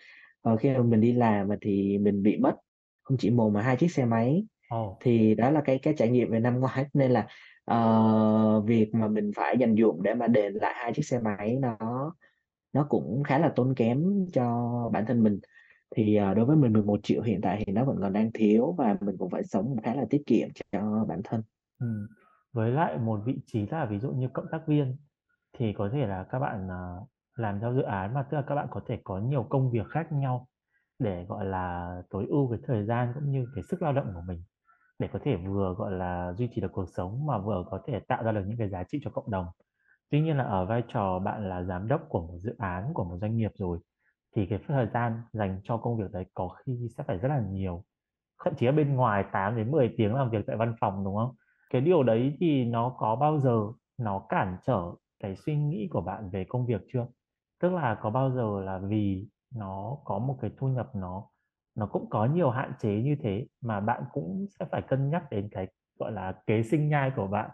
[0.43, 2.57] ờ, khi mà mình đi làm mà thì mình bị mất
[3.05, 4.47] không chỉ 1 mà 2 chiếc xe máy.
[4.69, 5.03] Ồ.
[5.05, 7.27] Thì đó là cái cái trải nghiệm về năm ngoái nên là,
[7.67, 11.57] ờ, việc mà mình phải dành dụm để mà đền lại hai chiếc xe máy
[11.63, 11.77] nó
[12.75, 15.41] nó cũng khá là tốn kém cho bản thân mình.
[15.97, 18.97] Thì, ờ, đối với mình 11.000.000 hiện tại thì nó vẫn còn đang thiếu và
[19.01, 21.43] mình cũng phải sống khá là tiết kiệm cho bản thân.
[21.81, 22.07] Ừm,
[22.53, 24.97] với lại một vị trí là ví dụ như cộng tác viên
[25.59, 27.01] thì có thể là các bạn, ờ,
[27.37, 29.87] làm theo dự án mà, tức là các bạn có thể có nhiều công việc
[29.91, 30.49] khác nhau
[30.99, 34.23] để, gọi là, tối ưu cái thời gian cũng như cái sức lao động của
[34.29, 34.45] mình,
[34.99, 38.01] để có thể vừa, gọi là, duy trì được cuộc sống mà vừa có thể
[38.01, 39.47] tạo ra được những cái giá trị cho cộng đồng.
[40.11, 43.05] Tuy nhiên là ở vai trò bạn là giám đốc của một dự án, của
[43.05, 43.79] một doanh nghiệp rồi,
[44.37, 47.41] thì cái thời gian dành cho công việc đấy có khi sẽ phải rất là
[47.51, 47.85] nhiều,
[48.45, 51.17] thậm chí ở bên ngoài 8 đến 10 tiếng làm việc tại văn phòng, đúng
[51.17, 51.35] không?
[51.71, 53.59] Cái điều đấy thì nó có bao giờ
[53.99, 54.83] nó cản trở
[55.21, 57.07] cái suy nghĩ của bạn về công việc chưa?
[57.61, 61.27] Tức là có bao giờ là vì nó có một cái thu nhập nó
[61.77, 65.25] nó cũng có nhiều hạn chế như thế mà bạn cũng sẽ phải cân nhắc
[65.31, 67.51] đến cái, gọi là, kế sinh nhai của bạn,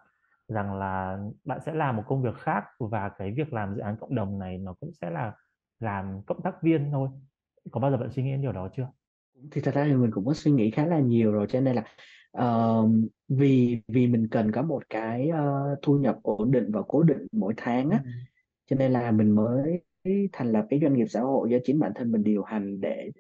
[0.49, 3.97] rằng là bạn sẽ làm một công việc khác và cái việc làm dự án
[4.01, 5.33] cộng đồng này nó cũng sẽ là
[5.81, 7.09] làm cộng tác viên thôi.
[7.71, 8.89] Có bao giờ bạn suy nghĩ đến điều đó chưa?
[9.51, 11.77] Thì thật ra thì mình cũng có suy nghĩ khá là nhiều rồi, cho nên
[11.77, 11.85] là,
[12.33, 17.03] ờm, vì vì mình cần có một cái, ơ, thu nhập ổn định và cố
[17.03, 18.13] định mỗi tháng á, Ừm.
[18.71, 19.85] cho nên là mình mới
[20.33, 23.11] thành lập cái doanh nghiệp xã hội do chính bản thân mình điều hành để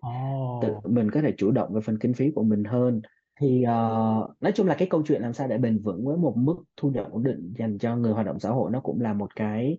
[0.62, 0.80] tự Ồ!
[0.84, 3.02] mình có thể chủ động về phần kinh phí của mình hơn.
[3.40, 6.36] thì uh, nói chung là cái câu chuyện làm sao để bền vững với một
[6.36, 9.12] mức thu nhập ổn định dành cho người hoạt động xã hội nó cũng là
[9.12, 9.78] một cái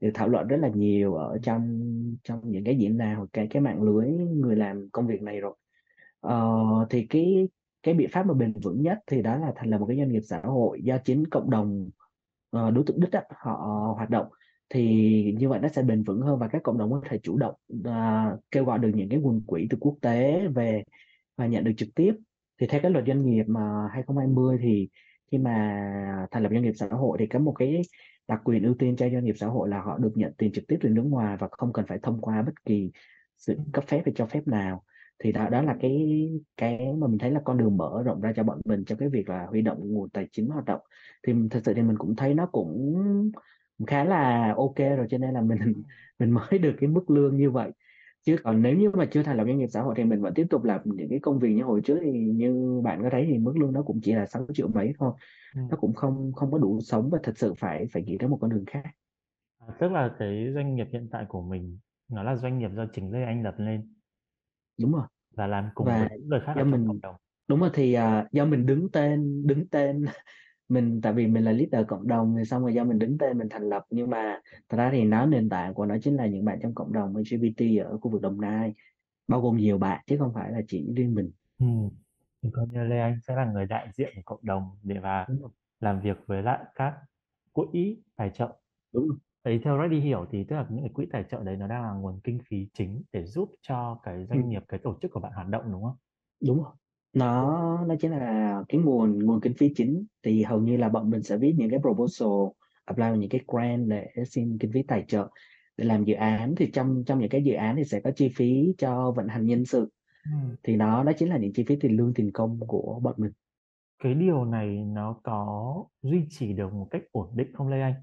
[0.00, 1.80] được thảo luận rất là nhiều ở trong
[2.24, 5.40] trong những cái diễn đàn hoặc cái cái mạng lưới người làm công việc này
[5.40, 5.54] rồi
[6.26, 7.48] uh, thì cái
[7.82, 10.12] cái biện pháp mà bền vững nhất thì đó là thành lập một cái doanh
[10.12, 11.90] nghiệp xã hội do chính cộng đồng
[12.56, 13.54] uh, đối tượng đích đó, họ
[13.96, 14.26] hoạt động
[14.70, 17.36] thì như vậy nó sẽ bền vững hơn và các cộng đồng có thể chủ
[17.36, 20.84] động uh, kêu gọi được những cái nguồn quỹ từ quốc tế về
[21.36, 22.14] và nhận được trực tiếp.
[22.60, 24.88] Thì theo cái luật doanh nghiệp mà 2020 thì
[25.32, 27.82] khi mà thành lập doanh nghiệp xã hội thì có một cái
[28.28, 30.64] đặc quyền ưu tiên cho doanh nghiệp xã hội là họ được nhận tiền trực
[30.68, 32.90] tiếp từ nước ngoài và không cần phải thông qua bất kỳ
[33.36, 34.82] sự cấp phép hay cho phép nào.
[35.18, 38.32] Thì đó đó là cái cái mà mình thấy là con đường mở rộng ra
[38.36, 40.80] cho bọn mình trong cái việc là huy động nguồn tài chính hoạt động.
[41.26, 42.94] Thì thật sự thì mình cũng thấy nó cũng
[43.86, 45.58] khá là ok rồi cho nên là mình
[46.18, 47.72] mình mới được cái mức lương như vậy.
[48.26, 50.34] Chứ còn nếu như mà chưa thành lập doanh nghiệp xã hội thì mình vẫn
[50.34, 53.26] tiếp tục làm những cái công việc như hồi trước thì như bạn có thấy
[53.30, 55.12] thì mức lương nó cũng chỉ là 6 triệu mấy thôi.
[55.54, 55.60] Ừ.
[55.70, 58.38] nó cũng không không có đủ sống và thật sự phải phải nghĩ đến một
[58.40, 58.84] con đường khác.
[59.58, 62.86] À, tức là cái doanh nghiệp hiện tại của mình nó là doanh nghiệp do
[62.92, 63.92] chính Lê Anh lập lên.
[64.80, 65.06] Đúng rồi.
[65.36, 67.14] Và làm cùng và với người khác do mình cộng đồng.
[67.48, 70.04] đúng rồi thì uh, do mình đứng tên đứng tên
[70.68, 73.38] mình tại vì mình là leader cộng đồng thì xong rồi do mình đứng tên
[73.38, 76.26] mình thành lập nhưng mà thật ra thì nó nền tảng của nó chính là
[76.26, 78.74] những bạn trong cộng đồng LGBT ở khu vực Đồng Nai
[79.28, 81.66] bao gồm nhiều bạn chứ không phải là chỉ riêng mình ừ.
[82.42, 85.26] thì coi như Lê Anh sẽ là người đại diện của cộng đồng để và
[85.80, 86.94] làm việc với lại các
[87.52, 88.60] quỹ tài trợ
[88.92, 89.18] đúng rồi.
[89.44, 91.82] Đấy, theo Reddy hiểu thì tức là những cái quỹ tài trợ đấy nó đang
[91.82, 94.48] là nguồn kinh phí chính để giúp cho cái doanh ừ.
[94.48, 95.96] nghiệp, cái tổ chức của bạn hoạt động đúng không?
[96.40, 96.72] Đúng rồi
[97.14, 100.04] nó nó chính là cái nguồn nguồn kinh phí chính.
[100.22, 102.28] Thì hầu như là bọn mình sẽ viết những cái proposal
[102.84, 105.28] apply vào những cái grant để xin kinh phí tài trợ
[105.76, 106.54] để làm dự án.
[106.56, 109.46] Thì trong trong những cái dự án thì sẽ có chi phí cho vận hành
[109.46, 109.90] nhân sự.
[110.24, 110.56] Ừ.
[110.62, 113.32] thì nó đó chính là những chi phí tiền lương tiền công của bọn mình.
[114.02, 117.94] Cái điều này nó có duy trì được một cách ổn định không Lê Anh?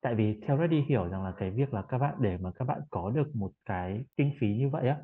[0.00, 2.64] Tại vì theo Reddy hiểu rằng là cái việc là các bạn để mà các
[2.64, 4.96] bạn có được một cái kinh phí như vậy á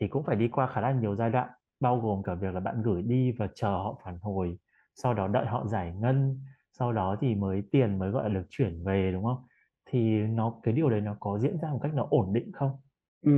[0.00, 1.48] thì cũng phải đi qua khá là nhiều giai đoạn
[1.80, 4.58] bao gồm cả việc là bạn gửi đi và chờ họ phản hồi
[4.94, 6.40] sau đó đợi họ giải ngân
[6.78, 9.38] sau đó thì mới tiền mới gọi là được chuyển về đúng không?
[9.86, 12.70] Thì nó cái điều đấy nó có diễn ra một cách nó ổn định không?
[13.22, 13.32] Ừ,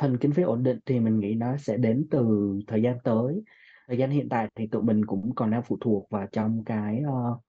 [0.00, 3.42] phần kinh phí ổn định thì mình nghĩ nó sẽ đến từ thời gian tới.
[3.88, 7.02] Thời gian hiện tại thì tụi mình cũng còn đang phụ thuộc vào trong cái
[7.08, 7.40] uh,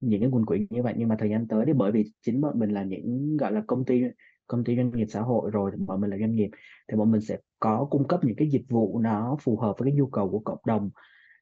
[0.00, 0.94] những cái nguồn quỹ như vậy.
[0.96, 3.62] Nhưng mà thời gian tới thì bởi vì chính bọn mình là những gọi là
[3.66, 4.02] công ty
[4.46, 6.50] công ty doanh nghiệp xã hội rồi thì bọn mình là doanh nghiệp
[6.88, 9.90] thì bọn mình sẽ có cung cấp những cái dịch vụ nó phù hợp với
[9.90, 10.90] cái nhu cầu của cộng đồng.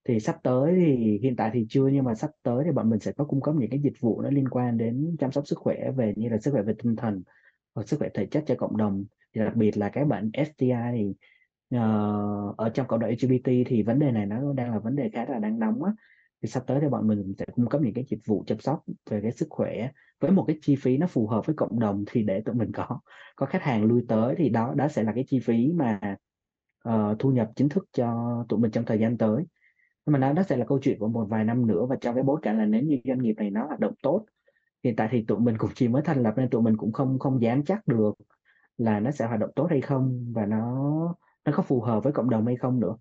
[0.08, 3.00] Thì sắp tới thì hiện tại thì chưa nhưng mà sắp tới thì bọn mình
[3.00, 5.58] sẽ có cung cấp những cái dịch vụ nó liên quan đến chăm sóc sức
[5.58, 7.22] khỏe về như là sức khỏe về tinh thần
[7.74, 9.04] hoặc sức khỏe thể chất cho cộng đồng.
[9.34, 11.14] Thì đặc biệt là cái bệnh STI thì
[11.76, 15.10] uh, ở trong cộng đồng LGBT thì vấn đề này nó đang là vấn đề
[15.12, 15.92] khá là đang nóng á
[16.42, 18.84] thì sắp tới thì bọn mình sẽ cung cấp những cái dịch vụ chăm sóc
[19.10, 22.04] về cái sức khỏe với một cái chi phí nó phù hợp với cộng đồng
[22.10, 23.00] thì để tụi mình có.
[23.36, 26.16] Có khách hàng lui tới thì đó đó sẽ là cái chi phí mà
[26.88, 28.14] uh, thu nhập chính thức cho
[28.48, 29.44] tụi mình trong thời gian tới.
[30.06, 32.14] Nhưng mà nó đó sẽ là câu chuyện của một vài năm nữa và trong
[32.14, 34.26] cái bối cảnh là nếu như doanh nghiệp này nó hoạt động tốt
[34.84, 37.18] hiện tại thì tụi mình cũng chỉ mới thành lập nên tụi mình cũng không
[37.18, 38.12] không dám chắc được
[38.76, 40.88] là nó sẽ hoạt động tốt hay không và nó
[41.44, 42.96] nó có phù hợp với cộng đồng hay không nữa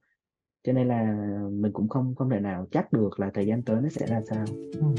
[0.63, 1.15] cho nên là
[1.51, 4.21] mình cũng không không thể nào chắc được là thời gian tới nó sẽ ra
[4.29, 4.95] sao ừ.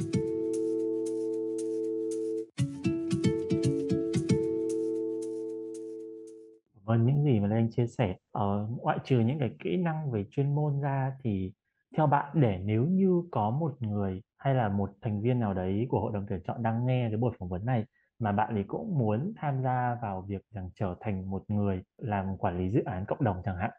[6.85, 10.11] Vâng, những gì mà Lê Anh chia sẻ, ờ, ngoại trừ những cái kỹ năng
[10.11, 11.53] về chuyên môn ra thì
[11.97, 15.87] theo bạn để nếu như có một người hay là một thành viên nào đấy
[15.89, 17.85] của hội đồng tuyển chọn đang nghe cái buổi phỏng vấn này
[18.19, 22.37] mà bạn ấy cũng muốn tham gia vào việc rằng trở thành một người làm
[22.37, 23.71] quản lý dự án cộng đồng chẳng hạn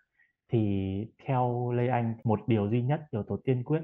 [0.53, 3.81] thì theo Lê Anh một điều duy nhất yếu tố tiên quyết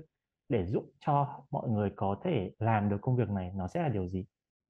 [0.49, 3.89] để giúp cho mọi người có thể làm được công việc này nó sẽ là
[3.89, 4.25] điều gì?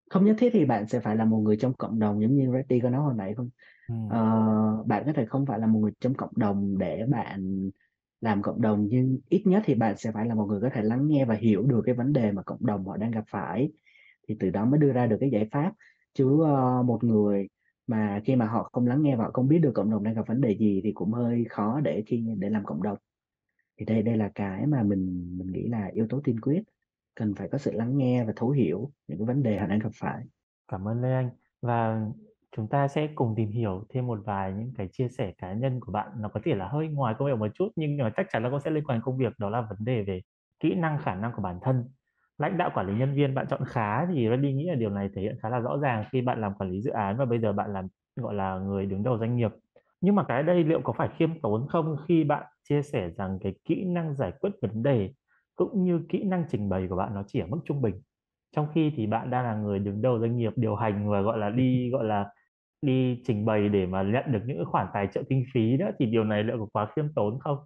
[0.10, 2.52] Không nhất thiết thì bạn sẽ phải là một người trong cộng đồng giống như
[2.54, 3.50] Reddy có nói hồi nãy không?
[3.88, 3.96] Ừ.
[4.10, 7.70] Ờ, bạn có thể không phải là một người trong cộng đồng để bạn
[8.22, 10.82] làm cộng đồng nhưng ít nhất thì bạn sẽ phải là một người có thể
[10.82, 13.72] lắng nghe và hiểu được cái vấn đề mà cộng đồng họ đang gặp phải
[14.28, 15.74] thì từ đó mới đưa ra được cái giải pháp
[16.14, 17.48] chứ uh, một người
[17.90, 20.14] mà khi mà họ không lắng nghe và họ không biết được cộng đồng đang
[20.14, 22.98] gặp vấn đề gì thì cũng hơi khó để khi để làm cộng đồng.
[23.78, 26.64] Thì đây đây là cái mà mình mình nghĩ là yếu tố tiên quyết.
[27.16, 29.80] Cần phải có sự lắng nghe và thấu hiểu những cái vấn đề họ đang
[29.80, 30.24] gặp phải.
[30.68, 31.30] Cảm ơn lê anh.
[31.62, 32.08] Và
[32.56, 35.80] chúng ta sẽ cùng tìm hiểu thêm một vài những cái chia sẻ cá nhân
[35.80, 36.12] của bạn.
[36.20, 38.50] Nó có thể là hơi ngoài công việc một chút, nhưng mà chắc chắn là
[38.50, 39.34] cũng sẽ liên quan công việc.
[39.40, 40.22] Đó là vấn đề về
[40.60, 41.86] kỹ năng, khả năng của bản thân
[42.40, 45.10] lãnh đạo quản lý nhân viên bạn chọn khá thì Randy nghĩ là điều này
[45.16, 47.40] thể hiện khá là rõ ràng khi bạn làm quản lý dự án và bây
[47.40, 49.52] giờ bạn làm, gọi là, người đứng đầu doanh nghiệp
[50.02, 53.40] nhưng mà cái đây liệu có phải khiêm tốn không khi bạn chia sẻ rằng
[53.42, 55.14] cái kỹ năng giải quyết vấn đề
[55.56, 58.02] cũng như kỹ năng trình bày của bạn nó chỉ ở mức trung bình
[58.56, 61.38] trong khi thì bạn đang là người đứng đầu doanh nghiệp điều hành và, gọi
[61.38, 62.30] là, đi, gọi là,
[62.82, 66.06] đi trình bày để mà nhận được những khoản tài trợ kinh phí đó thì
[66.06, 67.58] điều này liệu có quá khiêm tốn không?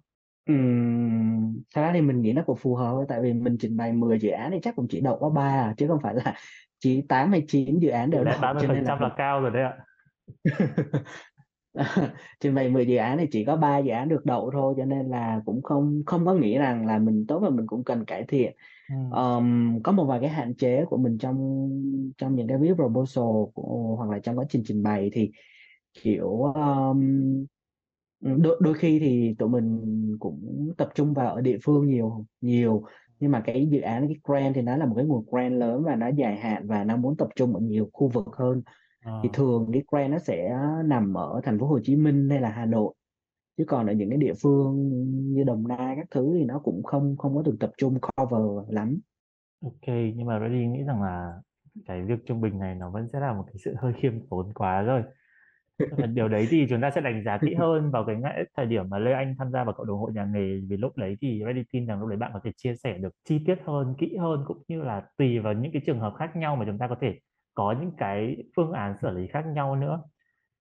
[0.46, 3.92] Ừm, thật ra thì mình nghĩ nó cũng phù hợp tại vì mình trình bày
[3.92, 6.34] 10 dự án thì chắc cũng chỉ đậu có 3 à, chứ không phải là
[6.78, 9.50] chỉ 8 hay 9 dự án đều đậu 30% cho nên là là cao rồi
[9.50, 9.74] đấy ạ.
[12.40, 14.84] trình bày 10 dự án thì chỉ có 3 dự án được đậu thôi cho
[14.84, 18.04] nên là cũng không không có nghĩ rằng là mình tốt và mình cũng cần
[18.04, 18.56] cải thiện.
[18.88, 18.94] Ừ.
[19.10, 21.68] Ờm, có một vài cái hạn chế của mình trong
[22.18, 25.30] trong những cái viết proposal của, hoặc là trong quá trình trình bày thì
[26.02, 27.44] kiểu um,
[28.24, 29.82] đôi, đôi khi thì tụi mình
[30.20, 32.84] cũng tập trung vào ở địa phương nhiều nhiều
[33.20, 35.82] nhưng mà cái dự án cái grant thì nó là một cái nguồn grant lớn
[35.84, 38.62] và nó dài hạn và nó muốn tập trung ở nhiều khu vực hơn
[39.22, 39.30] thì Ờ.
[39.32, 42.66] thường cái grant nó sẽ nằm ở thành phố Hồ Chí Minh hay là Hà
[42.66, 42.94] Nội
[43.58, 44.90] chứ còn ở những cái địa phương
[45.34, 48.68] như Đồng Nai các thứ thì nó cũng không không có được tập trung cover
[48.74, 48.98] lắm
[49.64, 51.32] Ok, nhưng mà Reddy nghĩ rằng là
[51.86, 54.52] cái việc trung bình này nó vẫn sẽ là một cái sự hơi khiêm tốn
[54.54, 55.02] quá rồi.
[55.78, 58.66] Ờ, điều đấy thì chúng ta sẽ đánh giá kỹ hơn vào cái ngã- thời
[58.66, 61.16] điểm mà Lê Anh tham gia vào cộng đồng hội nhà nghề vì lúc đấy
[61.20, 63.94] thì Reddy tin rằng lúc đấy bạn có thể chia sẻ được chi tiết hơn,
[63.98, 66.78] kỹ hơn cũng như là tùy vào những cái trường hợp khác nhau mà chúng
[66.78, 67.18] ta có thể
[67.54, 70.02] có những cái phương án xử lý khác nhau nữa.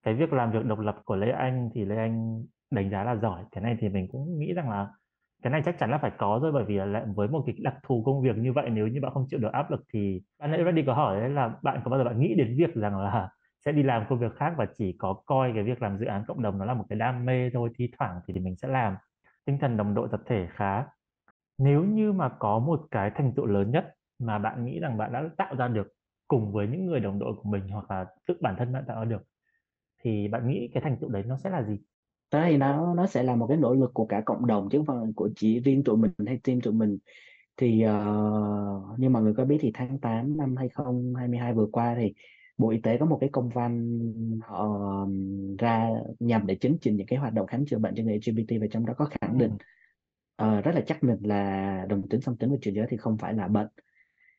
[0.04, 3.16] Cái việc làm việc độc lập của Lê Anh thì Lê Anh đánh giá là
[3.16, 3.44] giỏi.
[3.52, 4.88] Cái này thì mình cũng nghĩ rằng là
[5.44, 7.56] cái này chắc chắn là phải có rồi bởi vì là lại với một cái
[7.62, 10.22] đặc thù công việc như vậy nếu như bạn không chịu được áp lực thì
[10.40, 12.76] bạn ấy Reddy có hỏi đấy là bạn có bao giờ bạn nghĩ đến việc
[12.76, 13.30] rằng là
[13.66, 16.24] sẽ đi làm công việc khác và chỉ có coi cái việc làm dự án
[16.28, 18.96] cộng đồng nó là một cái đam mê thôi thi thoảng thì mình sẽ làm.
[19.46, 20.84] Tinh thần đồng đội tập thể khá.
[21.58, 25.14] Nếu như mà có một cái thành tựu lớn nhất mà bạn nghĩ rằng bạn
[25.14, 25.88] đã tạo ra được
[26.28, 29.00] cùng với những người đồng đội của mình hoặc là tự bản thân bạn tạo
[29.00, 29.24] ra được
[30.04, 31.80] thì bạn nghĩ cái thành tựu đấy nó sẽ là gì?
[32.32, 34.78] Thế thì nó nó sẽ là một cái nỗ lực của cả cộng đồng chứ
[34.78, 36.98] không phải của chỉ riêng tụi mình hay team tụi mình.
[37.58, 42.14] Thì uh, như mọi người có biết thì tháng 8 năm 2022 vừa qua thì
[42.58, 44.00] Bộ Y tế có một cái công văn
[44.44, 44.68] họ
[45.60, 45.90] ra
[46.20, 48.68] nhằm để chấn chỉnh những cái hoạt động khám chữa bệnh cho người LGBT và
[48.72, 49.58] trong đó có khẳng định Ừ.
[50.36, 53.18] ờ, rất là chắc định là đồng tính song tính và chuyển giới thì không
[53.18, 53.68] phải là bệnh.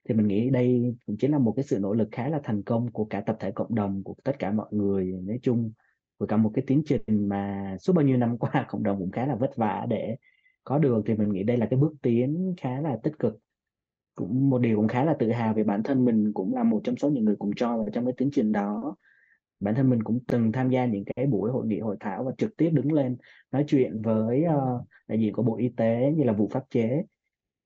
[0.08, 2.62] Thì mình nghĩ đây cũng chính là một cái sự nỗ lực khá là thành
[2.62, 5.72] công của cả tập thể cộng đồng của tất cả mọi người nói chung
[6.18, 9.10] của cả một cái tiến trình mà suốt bao nhiêu năm qua cộng đồng cũng
[9.10, 10.16] khá là vất vả để
[10.64, 11.02] có được.
[11.06, 13.38] Thì mình nghĩ đây là cái bước tiến khá là tích cực
[14.14, 16.80] cũng một điều cũng khá là tự hào vì bản thân mình cũng là một
[16.84, 18.96] trong số những người cùng cho vào trong cái tiến trình đó.
[19.60, 22.32] Bản thân mình cũng từng tham gia những cái buổi hội nghị hội thảo và
[22.38, 23.16] trực tiếp đứng lên
[23.52, 27.04] nói chuyện với uh, đại diện của Bộ Y tế như là vụ pháp chế.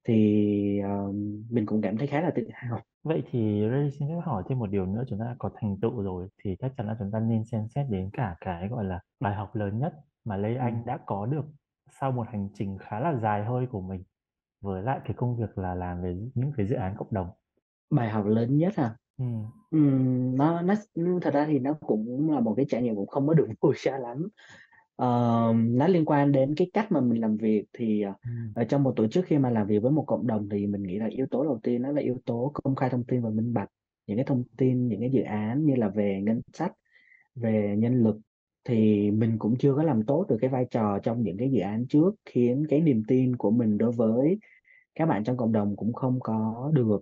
[0.05, 1.15] Thì uh,
[1.51, 2.81] mình cũng cảm thấy khá là tự hào.
[3.03, 5.77] Vậy thì Ray xin phép hỏi thêm một điều nữa chúng ta đã có thành
[5.81, 8.85] tựu rồi thì chắc chắn là chúng ta nên xem xét đến cả cái gọi
[8.85, 10.59] là bài học lớn nhất mà Lê ừ.
[10.59, 11.45] Anh đã có được
[12.01, 14.03] sau một hành trình khá là dài hơi của mình
[14.61, 17.29] với lại cái công việc là làm về những cái dự án cộng đồng.
[17.91, 19.25] bài học lớn nhất à Ừ.
[19.71, 20.75] Ừm, nó nó
[21.23, 23.75] thật ra thì nó cũng là một cái trải nghiệm cũng không có được vui
[23.79, 24.29] xa lắm
[24.97, 25.07] Ờ,
[25.57, 28.31] nó liên quan đến cái cách mà mình làm việc thì ờ, Ừ.
[28.55, 30.83] ở trong một tổ chức khi mà làm việc với một cộng đồng thì mình
[30.83, 33.31] nghĩ là yếu tố đầu tiên đó là yếu tố công khai thông tin và
[33.31, 33.69] minh bạch
[34.07, 36.73] những cái thông tin những cái dự án như là về ngân sách
[37.35, 38.17] về nhân lực
[38.69, 41.61] thì mình cũng chưa có làm tốt được cái vai trò trong những cái dự
[41.61, 44.39] án trước khiến cái niềm tin của mình đối với
[44.95, 47.01] các bạn trong cộng đồng cũng không có được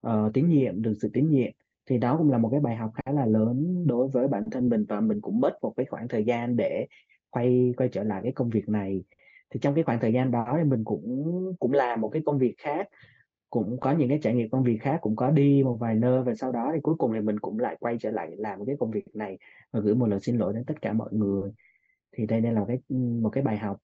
[0.00, 1.50] ờ, tín nhiệm được sự tín nhiệm.
[1.86, 4.68] Thì đó cũng là một cái bài học khá là lớn đối với bản thân
[4.68, 6.86] mình và mình cũng mất một cái khoảng thời gian để
[7.30, 9.04] quay quay trở lại cái công việc này.
[9.50, 12.38] Thì trong cái khoảng thời gian đó thì mình cũng cũng làm một cái công
[12.38, 12.88] việc khác
[13.50, 16.22] cũng có những cái trải nghiệm công việc khác cũng có đi một vài nơi
[16.22, 18.76] và sau đó thì cuối cùng thì mình cũng lại quay trở lại làm cái
[18.78, 19.38] công việc này
[19.72, 21.50] và gửi một lời xin lỗi đến tất cả mọi người.
[22.12, 22.78] Thì đây đây là một cái
[23.22, 23.76] một cái bài học.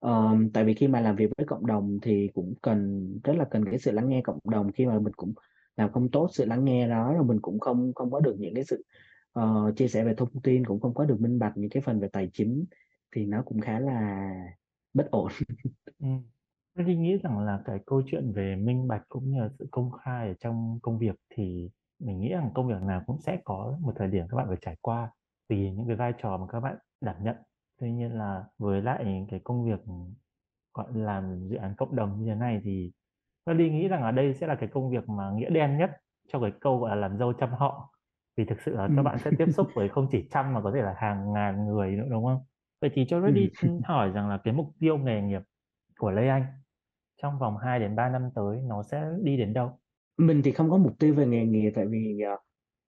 [0.00, 3.44] Um, tại vì khi mà làm việc với cộng đồng thì cũng cần rất là
[3.44, 4.72] cần cái sự lắng nghe cộng đồng.
[4.72, 5.32] Khi mà mình cũng
[5.76, 8.54] làm không tốt sự lắng nghe đó rồi mình cũng không không có được những
[8.54, 8.84] cái sự
[9.40, 12.00] uh, chia sẻ về thông tin cũng không có được minh bạch những cái phần
[12.00, 12.64] về tài chính
[13.16, 14.30] thì nó cũng khá là
[14.94, 15.28] bất ổn.
[15.98, 16.06] Ừ.
[16.78, 19.90] Tôi nghĩ rằng là cái câu chuyện về minh bạch cũng như là sự công
[19.90, 23.78] khai ở trong công việc thì mình nghĩ rằng công việc nào cũng sẽ có
[23.80, 25.10] một thời điểm các bạn phải trải qua
[25.48, 27.36] tùy những cái vai trò mà các bạn đảm nhận.
[27.80, 29.80] Tuy nhiên là với lại cái công việc
[30.74, 32.92] gọi là làm dự án cộng đồng như thế này thì
[33.44, 35.90] tôi đi nghĩ rằng ở đây sẽ là cái công việc mà nghĩa đen nhất
[36.28, 37.92] cho cái câu gọi là làm dâu trăm họ
[38.36, 38.92] vì thực sự là Ừ.
[38.96, 41.66] các bạn sẽ tiếp xúc với không chỉ trăm mà có thể là hàng ngàn
[41.66, 42.40] người nữa đúng không?
[42.80, 43.26] Vậy thì cho Ừ.
[43.26, 43.50] Reddy
[43.84, 45.42] hỏi rằng là cái mục tiêu nghề nghiệp
[45.98, 46.44] của Lê Anh
[47.22, 49.78] trong vòng 2 đến 3 năm tới nó sẽ đi đến đâu?
[50.18, 52.20] mình thì không có mục tiêu về nghề nghiệp tại vì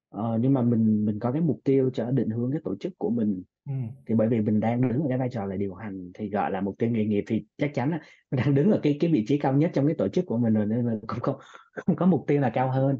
[0.09, 2.99] ờ, nhưng mà mình mình có cái mục tiêu cho định hướng cái tổ chức
[2.99, 3.75] của mình ừ.
[4.07, 6.51] thì bởi vì mình đang đứng ở cái vai trò là điều hành thì gọi
[6.51, 9.13] là mục tiêu nghề nghiệp thì chắc chắn là mình đang đứng ở cái cái
[9.13, 11.37] vị trí cao nhất trong cái tổ chức của mình rồi nên mình cũng không
[11.73, 12.99] không có mục tiêu là cao hơn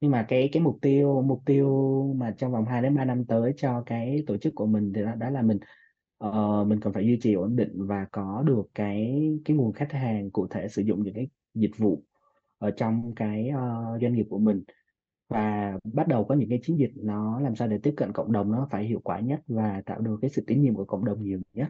[0.00, 1.68] nhưng mà cái cái mục tiêu mục tiêu
[2.16, 5.02] mà trong vòng 2 đến 3 năm tới cho cái tổ chức của mình thì
[5.02, 5.58] đó, đó là mình
[6.24, 9.92] uh, mình cần phải duy trì ổn định và có được cái cái nguồn khách
[9.92, 12.04] hàng cụ thể sử dụng những cái dịch vụ
[12.58, 14.62] ở trong cái uh, doanh nghiệp của mình.
[15.28, 18.32] Và bắt đầu có những cái chiến dịch nó làm sao để tiếp cận cộng
[18.32, 21.04] đồng nó phải hiệu quả nhất và tạo được cái sự tín nhiệm của cộng
[21.04, 21.68] đồng nhiều nhất.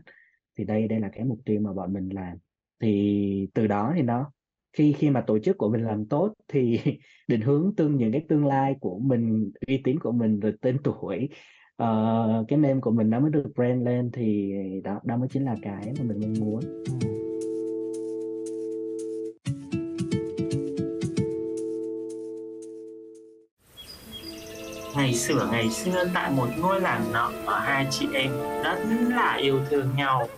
[0.59, 2.37] Thì đây đây là cái mục tiêu mà bọn mình làm.
[2.81, 4.33] Thì từ đó thì nó
[4.73, 6.81] khi khi mà tổ chức của mình làm tốt thì
[7.29, 10.79] định hướng tương những cái tương lai của mình uy tín của mình rồi tên
[10.85, 11.29] tuổi
[11.83, 14.53] uh, cái name của mình nó mới được brand lên thì
[14.85, 16.61] đó đó mới chính là cái mà mình mong muốn
[24.97, 28.31] ngày xưa ngày xưa tại một ngôi làng nọ ở hai chị em
[28.65, 30.29] rất là yêu thương nhau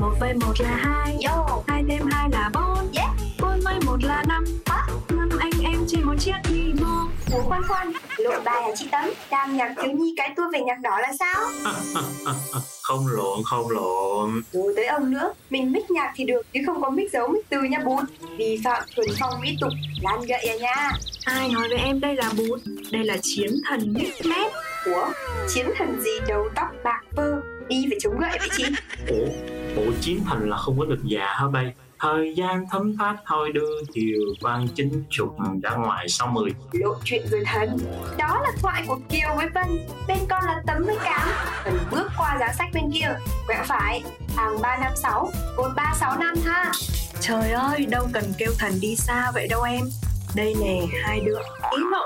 [0.00, 1.62] một vây một là hai Yo.
[1.66, 3.10] hai thêm hai là bốn yeah.
[3.42, 4.44] bốn vây một là năm
[5.08, 8.88] năm anh em trên một chiếc đi mô Ủa khoan khoan, lộ bài hả chị
[8.92, 9.04] Tấm?
[9.30, 11.48] Đang nhạc thiếu nhi cái tua về nhạc đỏ là sao?
[12.82, 14.42] không lộn, không lộn.
[14.52, 17.42] Rồi tới ông nữa, mình mix nhạc thì được chứ không có mix dấu mix
[17.48, 18.00] từ nha bút
[18.38, 20.90] Vi phạm thuần phong mỹ tục, lan gậy à nha.
[21.24, 22.58] Ai nói với em đây là bút,
[22.92, 24.52] đây là chiến thần mix mép
[24.84, 25.08] Ủa,
[25.48, 26.10] chiến thần gì?
[26.28, 28.64] Đầu tóc bạc phơ, đi phải chống gậy vậy chị?
[29.08, 29.26] Ủa,
[29.82, 31.74] ủa chiến thần là không có được già hả bay?
[32.00, 36.94] Thời gian thấm thoát thôi đưa chiều quan chính trục ra ngoài sau mười Lộ
[37.04, 37.78] chuyện rồi thần
[38.18, 39.86] Đó là thoại của Kiều với Vân.
[40.08, 41.28] Bên con là tấm với cám.
[41.64, 43.16] Cần bước qua giá sách bên kia.
[43.46, 44.02] Quẹo phải.
[44.36, 46.72] Hàng 356 Cột 365 ha.
[47.20, 49.84] Trời ơi đâu cần kêu thần đi xa vậy đâu em.
[50.34, 51.38] Đây nè hai đứa.
[51.70, 52.04] Ý lộ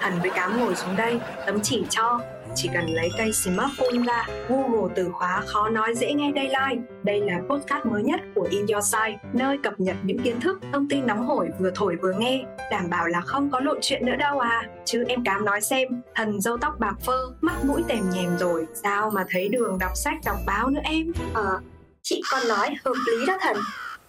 [0.00, 1.20] Thần với cám ngồi xuống đây.
[1.46, 2.20] Tấm chỉ cho
[2.56, 6.82] chỉ cần lấy cây smartphone ra, Google từ khóa khó nói dễ nghe đây like.
[7.02, 10.60] Đây là podcast mới nhất của In Your Site, nơi cập nhật những kiến thức,
[10.72, 14.06] thông tin nóng hổi vừa thổi vừa nghe, đảm bảo là không có lộn chuyện
[14.06, 14.62] nữa đâu à.
[14.84, 18.66] Chứ em cám nói xem, thần dâu tóc bạc phơ, mắt mũi tèm nhèm rồi,
[18.74, 21.12] sao mà thấy đường đọc sách đọc báo nữa em?
[21.34, 21.60] Ờ,
[22.02, 23.56] chị còn nói hợp lý đó thần.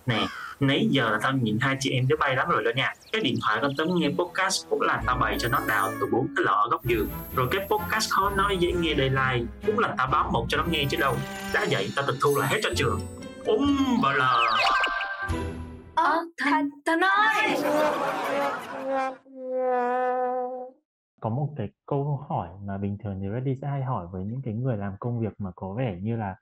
[0.05, 0.25] Nè,
[0.59, 2.93] nãy giờ là tao nhìn hai chị em đứa bay lắm rồi đó nha.
[3.11, 6.07] Cái điện thoại con tấm nghe podcast cũng là tao bày cho nó đào từ
[6.11, 7.07] bốn cái lọ ở góc giường.
[7.35, 10.57] Rồi cái podcast khó nói dễ nghe đầy like cũng là tao báo một cho
[10.57, 11.15] nó nghe chứ đâu.
[11.53, 12.99] Đã vậy tao tịch thu lại hết cho trường.
[13.45, 14.43] Úng bà lờ.
[15.95, 17.57] Ờ thần thần ơi
[21.21, 24.41] có một cái câu hỏi mà bình thường thì Reddy sẽ hay hỏi với những
[24.45, 26.35] cái người làm công việc mà có vẻ như là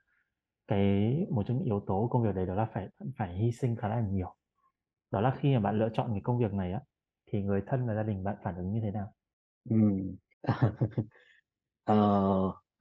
[0.68, 3.52] cái một trong những yếu tố của công việc đấy đó là phải phải hy
[3.52, 4.34] sinh khá là nhiều.
[5.10, 6.80] Đó là khi mà bạn lựa chọn cái công việc này á
[7.26, 9.12] thì người thân và gia đình bạn phản ứng như thế nào?
[9.70, 9.76] Ừ.
[11.84, 11.94] ờ,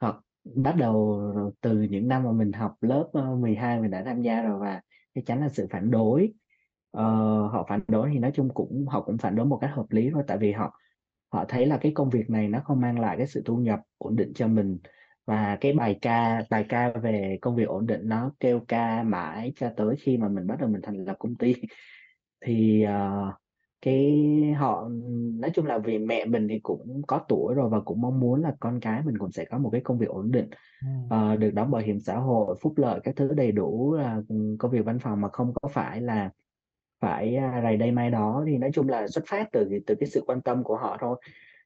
[0.02, 0.22] học
[0.56, 1.22] bắt đầu
[1.62, 4.82] từ những năm mà mình học lớp 12 mình đã tham gia rồi và
[5.16, 6.34] chắc chắn là sự phản đối.
[6.92, 7.04] Ờ,
[7.48, 10.10] họ phản đối thì nói chung cũng họ cũng phản đối một cách hợp lý
[10.14, 10.80] thôi tại vì họ
[11.34, 13.80] họ thấy là cái công việc này nó không mang lại cái sự thu nhập
[13.98, 14.80] ổn định cho mình
[15.26, 19.54] và cái bài ca bài ca về công việc ổn định nó kêu ca mãi
[19.56, 21.56] cho tới khi mà mình bắt đầu mình thành lập công ty.
[22.46, 23.34] Thì uh,
[23.82, 24.14] cái
[24.58, 24.90] họ
[25.40, 28.42] nói chung là vì mẹ mình thì cũng có tuổi rồi và cũng mong muốn
[28.42, 30.50] là con cái mình cũng sẽ có một cái công việc ổn định
[31.06, 34.22] uh, được đóng bảo hiểm xã hội phúc lợi các thứ đầy đủ là
[34.60, 36.30] công việc văn phòng mà không có phải là
[37.02, 38.44] phải rày đây mai đó.
[38.48, 41.18] Thì nói chung là xuất phát từ từ cái sự quan tâm của họ thôi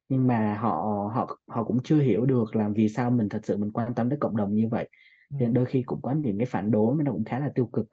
[0.10, 0.69] nhưng mà họ
[1.13, 4.10] họ họ cũng chưa hiểu được là vì sao mình thật sự mình quan tâm
[4.10, 4.89] đến cộng đồng như vậy.
[5.30, 7.65] Nên đôi khi cũng có những cái phản đối mà nó cũng khá là tiêu
[7.65, 7.88] cực.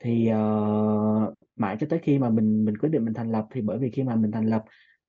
[0.00, 3.60] Thì uh, mãi cho tới khi mà mình mình quyết định mình thành lập thì
[3.60, 4.64] bởi vì khi mà mình thành lập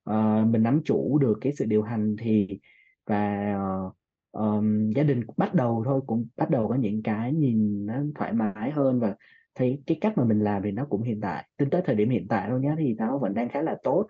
[0.09, 2.59] uh, mình nắm chủ được cái sự điều hành thì
[3.05, 3.55] và
[3.87, 3.95] uh,
[4.31, 8.33] um, gia đình bắt đầu thôi cũng bắt đầu có những cái nhìn nó thoải
[8.33, 9.15] mái hơn và
[9.55, 11.47] thấy cái cách mà mình làm thì nó cũng hiện tại.
[11.57, 14.07] Tính tới thời điểm hiện tại thôi nhé thì nó vẫn đang khá là tốt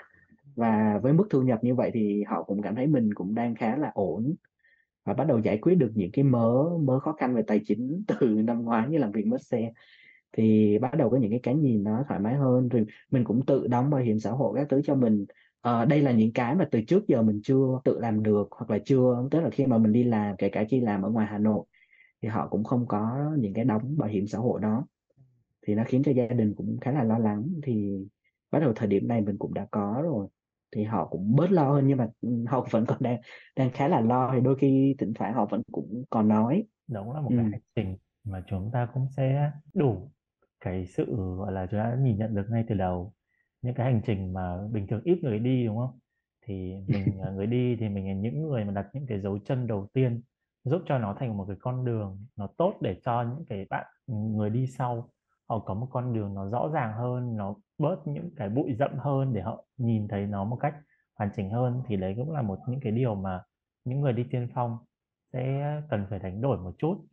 [0.55, 3.55] và với mức thu nhập như vậy thì họ cũng cảm thấy mình cũng đang
[3.55, 4.35] khá là ổn
[5.05, 8.03] và bắt đầu giải quyết được những cái mớ mớ khó khăn về tài chính
[8.07, 9.71] từ năm ngoái như làm việc mất xe
[10.37, 13.45] thì bắt đầu có những cái cái nhìn nó thoải mái hơn rồi mình cũng
[13.45, 15.25] tự đóng bảo hiểm xã hội các thứ cho mình.
[15.61, 18.71] À, đây là những cái mà từ trước giờ mình chưa tự làm được hoặc
[18.71, 21.27] là chưa tức là khi mà mình đi làm kể cả khi làm ở ngoài
[21.27, 21.65] Hà Nội
[22.21, 24.85] thì họ cũng không có những cái đóng bảo hiểm xã hội đó.
[25.61, 27.47] Thì nó khiến cho gia đình cũng khá là lo lắng.
[27.63, 28.05] Thì
[28.51, 30.27] bắt đầu thời điểm này mình cũng đã có rồi
[30.75, 32.07] thì họ cũng bớt lo hơn nhưng mà
[32.47, 33.21] họ vẫn còn đang
[33.55, 36.63] đang khá là lo thì đôi khi thỉnh thoảng họ vẫn cũng còn nói.
[36.87, 37.35] Đúng là một ừ.
[37.35, 40.11] cái hành trình mà chúng ta cũng sẽ đủ
[40.59, 43.13] cái sự gọi là chúng ta nhìn nhận được ngay từ đầu.
[43.61, 45.99] Những cái hành trình mà bình thường ít người đi đúng không?
[46.45, 49.67] Thì mình người đi thì mình là những người mà đặt những cái dấu chân
[49.67, 50.21] đầu tiên
[50.63, 53.85] giúp cho nó thành một cái con đường nó tốt để cho những cái bạn
[54.07, 55.09] người đi sau
[55.51, 58.91] họ có một con đường nó rõ ràng hơn, nó bớt những cái bụi rậm
[58.97, 60.73] hơn để họ nhìn thấy nó một cách
[61.15, 63.41] hoàn chỉnh hơn, thì đấy cũng là một những cái điều mà
[63.85, 64.77] những người đi tiên phong
[65.33, 67.05] sẽ cần phải đánh đổi một chút.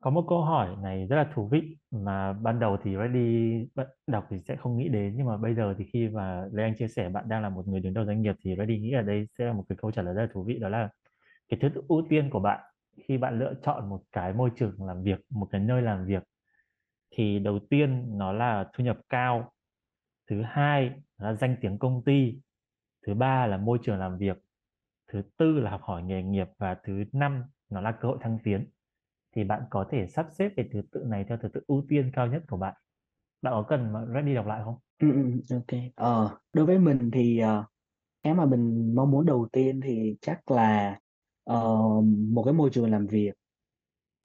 [0.00, 3.68] Có một câu hỏi này rất là thú vị mà ban đầu thì Reddy
[4.06, 6.74] đọc thì sẽ không nghĩ đến, nhưng mà bây giờ thì khi mà Lê Anh
[6.74, 9.02] chia sẻ bạn đang là một người đứng đầu doanh nghiệp thì Reddy nghĩ ở
[9.02, 10.88] đây sẽ là một cái câu trả lời rất là thú vị, đó là
[11.48, 12.60] cái thứ tự ưu tiên của bạn
[13.04, 16.22] khi bạn lựa chọn một cái môi trường làm việc, một cái nơi làm việc
[17.16, 19.52] thì đầu tiên nó là thu nhập cao
[20.30, 22.34] thứ hai là danh tiếng công ty
[23.06, 24.38] thứ ba là môi trường làm việc
[25.12, 28.38] thứ tư là học hỏi nghề nghiệp và thứ năm nó là cơ hội thăng
[28.44, 28.70] tiến
[29.36, 32.10] thì bạn có thể sắp xếp cái thứ tự này theo thứ tự ưu tiên
[32.14, 32.74] cao nhất của bạn
[33.42, 34.76] bạn có cần mà ready đọc lại không?
[34.98, 35.80] Ừ, ừ, ừ, ok.
[35.96, 37.64] Ờ, đối với mình thì ờ,
[38.22, 40.98] cái mà mình mong muốn đầu tiên thì chắc là
[41.52, 43.32] uh, một cái môi trường làm việc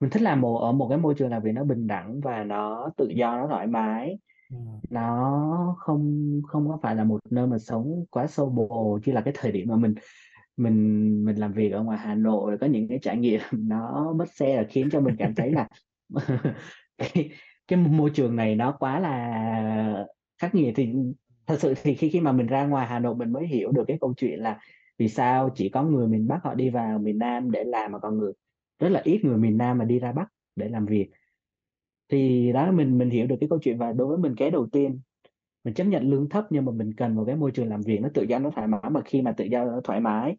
[0.02, 2.43] mình thích làm một ở một cái môi trường làm việc nó bình đẳng và
[2.43, 4.58] nó tự do nó thoải mái ừ.
[4.89, 9.22] nó không không có phải là một nơi mà sống quá sâu bồ như là
[9.22, 9.95] cái thời điểm mà mình
[10.58, 14.34] mình mình làm việc ở ngoài Hà Nội có những cái trải nghiệm nó mất
[14.34, 15.68] xe là khiến cho mình cảm thấy là
[16.97, 17.30] cái,
[17.68, 20.06] cái môi trường này nó quá là
[20.41, 20.93] khắc nghiệt thì
[21.47, 23.84] thật sự thì khi khi mà mình ra ngoài Hà Nội mình mới hiểu được
[23.88, 24.60] cái câu chuyện là
[24.97, 27.99] vì sao chỉ có người miền Bắc họ đi vào miền Nam để làm mà
[27.99, 28.34] còn người
[28.82, 30.28] rất là ít người miền Nam mà đi ra Bắc
[30.58, 31.12] để làm việc.
[32.10, 34.68] Thì đó mình mình hiểu được cái câu chuyện và đối với mình cái đầu
[34.72, 35.02] tiên
[35.64, 38.00] mình chấp nhận lương thấp nhưng mà mình cần một cái môi trường làm việc
[38.02, 38.82] nó tự do nó thoải mái.
[38.92, 40.38] Mà khi mà tự do nó thoải mái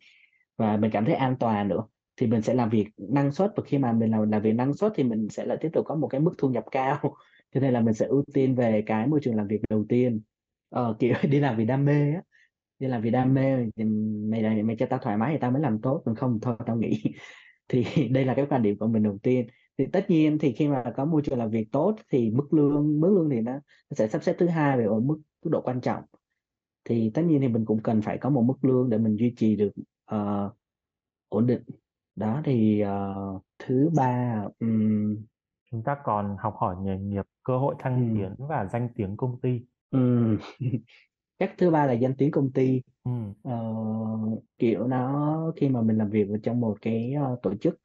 [0.59, 1.85] và mình cảm thấy an toàn nữa
[2.17, 3.53] thì mình sẽ làm việc năng suất.
[3.57, 5.87] Và khi mà mình làm làm việc năng suất thì mình sẽ lại tiếp tục
[5.89, 6.99] có một cái mức thu nhập cao.
[7.55, 10.21] Cho nên là mình sẽ ưu tiên về cái môi trường làm việc đầu tiên.
[10.71, 12.23] Ờ, kiểu đi làm vì đam mê á.
[12.79, 13.85] Đi làm vì đam mê thì
[14.31, 16.03] mày mày, mày cho tao thoải mái thì tao mới làm tốt.
[16.05, 17.03] Còn không thôi tao nghỉ.
[17.69, 19.47] thì đây là cái quan điểm của mình đầu tiên.
[19.79, 23.01] Thì tất nhiên thì khi mà có môi trường làm việc tốt thì mức lương
[23.01, 25.61] mức lương thì nó, nó sẽ sắp xếp thứ hai về ở mức mức độ
[25.61, 26.05] quan trọng.
[26.85, 29.35] Thì tất nhiên thì mình cũng cần phải có một mức lương để mình duy
[29.37, 29.73] trì được
[30.15, 30.53] uh,
[31.29, 31.63] ổn định.
[32.17, 35.17] Đó thì uh, thứ ba um,
[35.71, 39.17] chúng ta còn học hỏi nghề nghiệp cơ hội thăng um, tiến và danh tiếng
[39.17, 39.61] công ty.
[39.91, 40.39] Um,
[41.39, 42.83] chắc thứ ba là danh tiếng công ty.
[43.05, 43.33] Um.
[43.49, 47.81] uh, kiểu nó khi mà mình làm việc ở trong một cái uh, tổ chức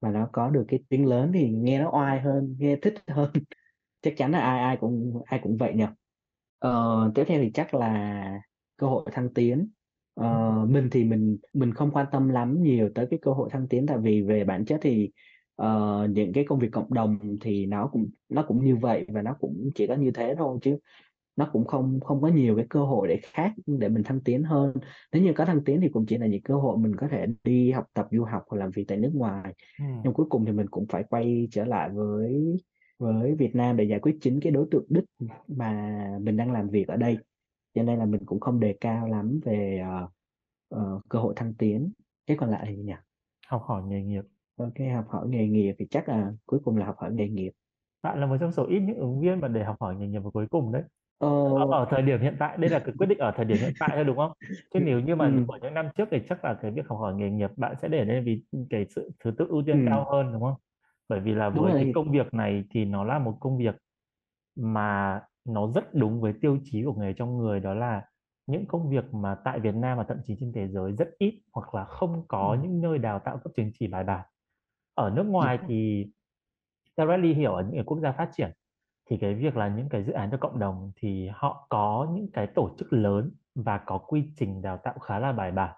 [0.00, 3.30] mà nó có được cái tiếng lớn thì nghe nó oai hơn nghe thích hơn.
[4.02, 5.84] Chắc chắn là ai ai cũng ai cũng vậy nhỉ?
[6.58, 8.40] Ờ, tiếp theo thì chắc là
[8.76, 9.68] cơ hội thăng tiến.
[10.14, 13.68] Ờ, mình thì mình mình không quan tâm lắm nhiều tới cái cơ hội thăng
[13.68, 15.10] tiến tại vì về bản chất thì
[15.62, 19.22] uh, những cái công việc cộng đồng thì nó cũng nó cũng như vậy và
[19.22, 20.78] nó cũng chỉ có như thế thôi chứ
[21.36, 24.42] nó cũng không không có nhiều cái cơ hội để khác để mình thăng tiến
[24.42, 24.74] hơn.
[25.12, 27.26] Nếu như có thăng tiến thì cũng chỉ là những cơ hội mình có thể
[27.44, 29.54] đi học tập du học hoặc làm việc tại nước ngoài.
[29.78, 29.84] Ừ.
[30.04, 32.56] nhưng cuối cùng thì mình cũng phải quay trở lại với
[32.98, 35.04] với Việt Nam để giải quyết chính cái đối tượng đích
[35.48, 37.18] mà mình đang làm việc ở đây.
[37.74, 40.10] Cho nên là mình cũng không đề cao lắm về uh,
[40.74, 41.92] uh, cơ hội thăng tiến.
[42.26, 42.92] Cái còn lại thì nhỉ?
[43.46, 44.24] Học hỏi nghề nghiệp.
[44.56, 47.52] Ok học hỏi nghề nghiệp thì chắc là cuối cùng là học hỏi nghề nghiệp.
[48.02, 50.18] Bạn là một trong số ít những ứng viên mà để học hỏi nghề nghiệp
[50.18, 50.82] vào cuối cùng đấy
[51.22, 51.28] Ờ...
[51.70, 53.90] ở thời điểm hiện tại đây là cái quyết định ở thời điểm hiện tại
[53.94, 54.32] thôi đúng không?
[54.74, 55.32] Chứ nếu như mà ừ.
[55.48, 57.88] của những năm trước thì chắc là cái việc học hỏi nghề nghiệp bạn sẽ
[57.88, 59.90] để lên vì cái sự thứ tự ưu tiên ừ.
[59.90, 60.54] cao hơn đúng không?
[61.08, 63.74] Bởi vì là với cái công việc này thì nó là một công việc
[64.56, 68.02] mà nó rất đúng với tiêu chí của nghề trong người đó là
[68.46, 71.42] những công việc mà tại Việt Nam và thậm chí trên thế giới rất ít
[71.52, 72.58] hoặc là không có ừ.
[72.62, 74.26] những nơi đào tạo cấp chứng chỉ bài bản.
[74.94, 76.06] Ở nước ngoài thì
[76.96, 78.50] theo Rally hiểu ở những quốc gia phát triển
[79.12, 82.30] thì cái việc là những cái dự án cho cộng đồng thì họ có những
[82.32, 85.76] cái tổ chức lớn và có quy trình đào tạo khá là bài bản.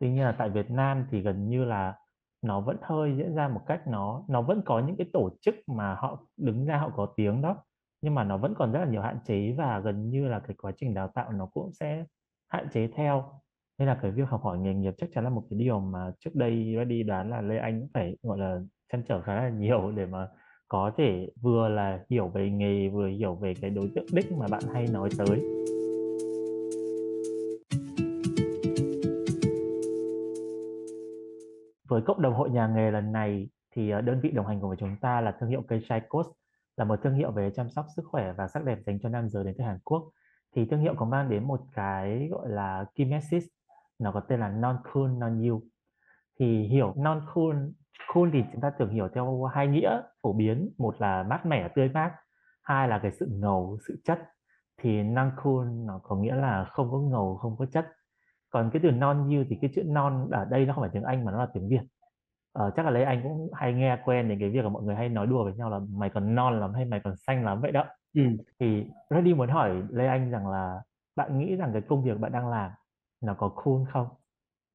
[0.00, 1.94] Tuy nhiên là tại Việt Nam thì gần như là
[2.42, 5.54] nó vẫn hơi diễn ra một cách nó nó vẫn có những cái tổ chức
[5.66, 7.56] mà họ đứng ra họ có tiếng đó,
[8.02, 10.56] nhưng mà nó vẫn còn rất là nhiều hạn chế và gần như là cái
[10.62, 12.04] quá trình đào tạo nó cũng sẽ
[12.48, 13.32] hạn chế theo.
[13.78, 16.12] Nên là cái việc học hỏi nghề nghiệp chắc chắn là một cái điều mà
[16.18, 18.60] trước đây đi đoán là Lê Anh cũng phải, gọi là,
[18.92, 20.28] chăn trở khá là nhiều để mà
[20.70, 24.46] có thể vừa là hiểu về nghề, vừa hiểu về cái đối tượng đích mà
[24.50, 25.40] bạn hay nói tới.
[31.88, 34.68] Với cộng đồng hội nhà nghề lần này thì ờ, đơn vị đồng hành cùng
[34.68, 36.28] với chúng ta là thương hiệu cây chai Coast
[36.76, 39.28] là một thương hiệu về chăm sóc sức khỏe và sắc đẹp dành cho nam
[39.28, 40.10] giới đến từ Hàn Quốc.
[40.56, 43.44] Thì thương hiệu có mang đến một cái, gọi là kimesis
[43.98, 45.62] nó có tên là non cool non you
[46.38, 47.56] thì hiểu non cool
[48.08, 50.70] cool thì chúng ta tưởng hiểu theo hai nghĩa phổ biến.
[50.78, 52.12] Một là mát mẻ tươi mát.
[52.62, 54.18] Hai là cái sự ngầu sự chất.
[54.82, 57.86] Thì non cool nó có nghĩa là không có ngầu không có chất.
[58.50, 61.02] Còn cái từ non như thì cái chữ non ở đây nó không phải tiếng
[61.02, 61.82] anh mà nó là tiếng việt.
[62.58, 64.94] Uh, chắc là lấy anh cũng hay nghe quen đến cái việc là mọi người
[64.94, 67.60] hay nói đùa với nhau là mày còn non lắm hay mày còn xanh lắm
[67.60, 67.84] vậy đó.
[68.14, 68.22] Ừ.
[68.60, 70.82] thì Reddy muốn hỏi Lê Anh rằng là
[71.16, 72.70] bạn nghĩ rằng cái công việc bạn đang làm
[73.20, 74.06] nó có cool không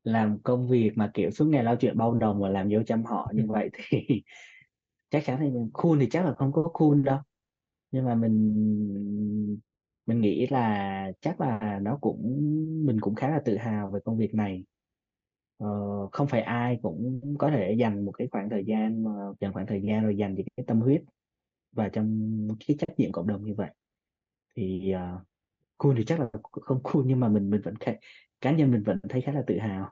[0.05, 3.03] làm công việc mà kiểu suốt ngày lo chuyện bao đồng và làm dấu chăm
[3.03, 4.23] họ như vậy thì
[5.09, 7.19] chắc chắn thì cool thì chắc là không có cool đâu.
[7.91, 9.59] Nhưng mà mình
[10.05, 12.21] mình nghĩ là chắc là nó cũng
[12.85, 14.65] mình cũng khá là tự hào về công việc này.
[15.57, 15.67] Ờ,
[16.11, 19.67] không phải ai cũng có thể dành một cái khoảng thời gian mà dành khoảng
[19.67, 21.01] thời gian rồi dành những cái tâm huyết
[21.71, 23.69] và trong cái trách nhiệm cộng đồng như vậy.
[24.55, 25.21] Thì uh,
[25.77, 27.75] cool thì chắc là không cool nhưng mà mình mình vẫn
[28.45, 29.89] cá nhân mình vẫn thấy khá là tự hào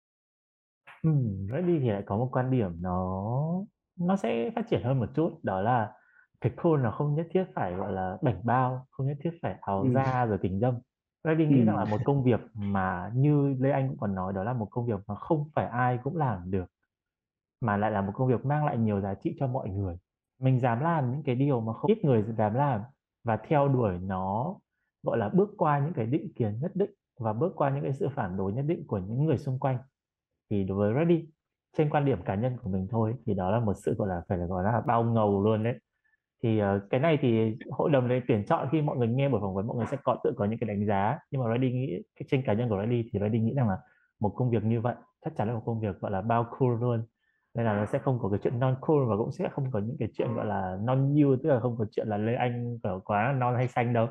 [1.04, 1.10] ừ,
[1.52, 3.24] Reddy thì lại có một quan điểm nó
[4.00, 5.94] nó sẽ phát triển hơn một chút đó là
[6.42, 9.56] cái cool nó không nhất thiết phải gọi là bảnh bao không nhất thiết phải
[9.62, 9.90] áo ừ.
[9.94, 10.80] da rồi kính dâm
[11.24, 11.66] Reddy nghĩ ừ.
[11.66, 14.68] rằng là một công việc mà như Lê Anh cũng còn nói đó là một
[14.72, 16.66] công việc mà không phải ai cũng làm được
[17.62, 19.98] mà lại là một công việc mang lại nhiều giá trị cho mọi người
[20.40, 22.82] mình dám làm những cái điều mà không ít người dám làm
[23.24, 24.56] và theo đuổi nó
[25.04, 26.92] gọi là bước qua những cái định kiến nhất định
[27.24, 29.78] và bước qua những cái sự phản đối nhất định của những người xung quanh.
[30.50, 31.26] Thì đối với Reddy
[31.78, 34.22] trên quan điểm cá nhân của mình thôi thì đó là một sự gọi là
[34.30, 35.76] phải là gọi là bao ngầu luôn đấy.
[36.44, 39.42] Thì uh, cái này thì hội đồng để tuyển chọn khi mọi người nghe buổi
[39.42, 41.20] phỏng vấn mọi người sẽ có tự có những cái đánh giá.
[41.32, 43.78] Nhưng mà Reddy nghĩ trên cá nhân của Reddy thì Reddy nghĩ rằng là
[44.20, 44.96] một công việc như vậy
[45.26, 47.06] chắc chắn là một công việc gọi là bao cool luôn.
[47.56, 49.80] Nên là nó sẽ không có cái chuyện non cool và cũng sẽ không có
[49.80, 52.80] những cái chuyện gọi là non you tức là không có chuyện là lê anh
[52.84, 54.08] kiểu quá non hay xanh đâu.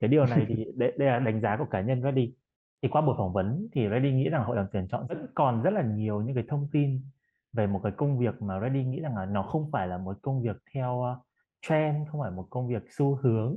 [0.00, 2.34] Cái điều này thì đây, đây là đánh giá của cá nhân Reddy
[2.82, 5.62] thì qua buổi phỏng vấn thì Reddy nghĩ rằng hội đồng tuyển chọn vẫn còn
[5.62, 7.00] rất là nhiều những cái thông tin
[7.52, 10.16] về một cái công việc mà Reddy nghĩ rằng là nó không phải là một
[10.22, 11.20] công việc theo ờ,
[11.62, 13.56] trend, không phải một công việc xu hướng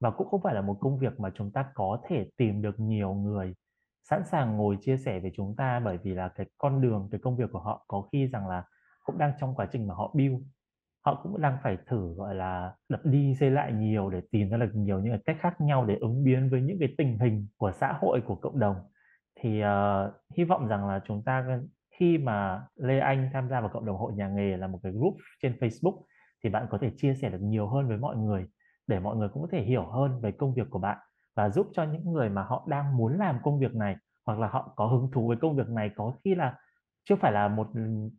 [0.00, 2.80] và cũng không phải là một công việc mà chúng ta có thể tìm được
[2.80, 3.54] nhiều người
[4.04, 7.20] sẵn sàng ngồi chia sẻ với chúng ta bởi vì là cái con đường, cái
[7.20, 8.64] công việc của họ có khi rằng là
[9.04, 10.42] cũng đang trong quá trình mà họ build
[11.04, 14.58] họ cũng đang phải thử gọi là đập đi xây lại nhiều để tìm ra
[14.58, 17.46] được nhiều những cái cách khác nhau để ứng biến với những cái tình hình
[17.56, 18.76] của xã hội của cộng đồng.
[19.40, 21.60] Thì uh, hy vọng rằng là chúng ta
[21.98, 24.92] khi mà Lê Anh tham gia vào cộng đồng hội nhà nghề là một cái
[24.92, 26.02] group trên Facebook
[26.44, 28.46] thì bạn có thể chia sẻ được nhiều hơn với mọi người
[28.86, 30.98] để mọi người cũng có thể hiểu hơn về công việc của bạn
[31.36, 33.96] và giúp cho những người mà họ đang muốn làm công việc này
[34.26, 36.54] hoặc là họ có hứng thú với công việc này có khi là
[37.04, 37.68] chưa phải là một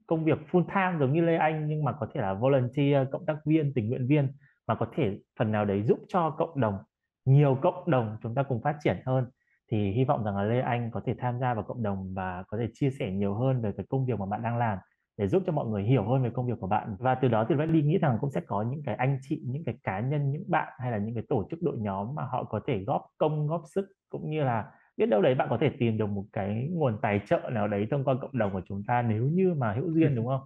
[0.08, 3.26] công việc full time giống như Lê Anh nhưng mà có thể là volunteer, cộng
[3.26, 4.28] tác viên, tình nguyện viên
[4.68, 6.78] mà có thể phần nào đấy giúp cho cộng đồng
[7.26, 9.26] nhiều cộng đồng chúng ta cùng phát triển hơn.
[9.72, 12.44] Thì hy vọng rằng là Lê Anh có thể tham gia vào cộng đồng và
[12.48, 14.78] có thể chia sẻ nhiều hơn về cái công việc mà bạn đang làm
[15.18, 16.96] để giúp cho mọi người hiểu hơn về công việc của bạn.
[17.00, 19.64] Và từ đó thì vali nghĩ rằng cũng sẽ có những cái anh chị những
[19.64, 22.44] cái cá nhân những bạn hay là những cái tổ chức đội nhóm mà họ
[22.44, 24.66] có thể góp công góp sức cũng như là
[24.98, 27.88] biết đâu đấy bạn có thể tìm được một cái nguồn tài trợ nào đấy
[27.92, 30.42] thông qua cộng đồng của chúng ta nếu như mà hữu duyên đúng không?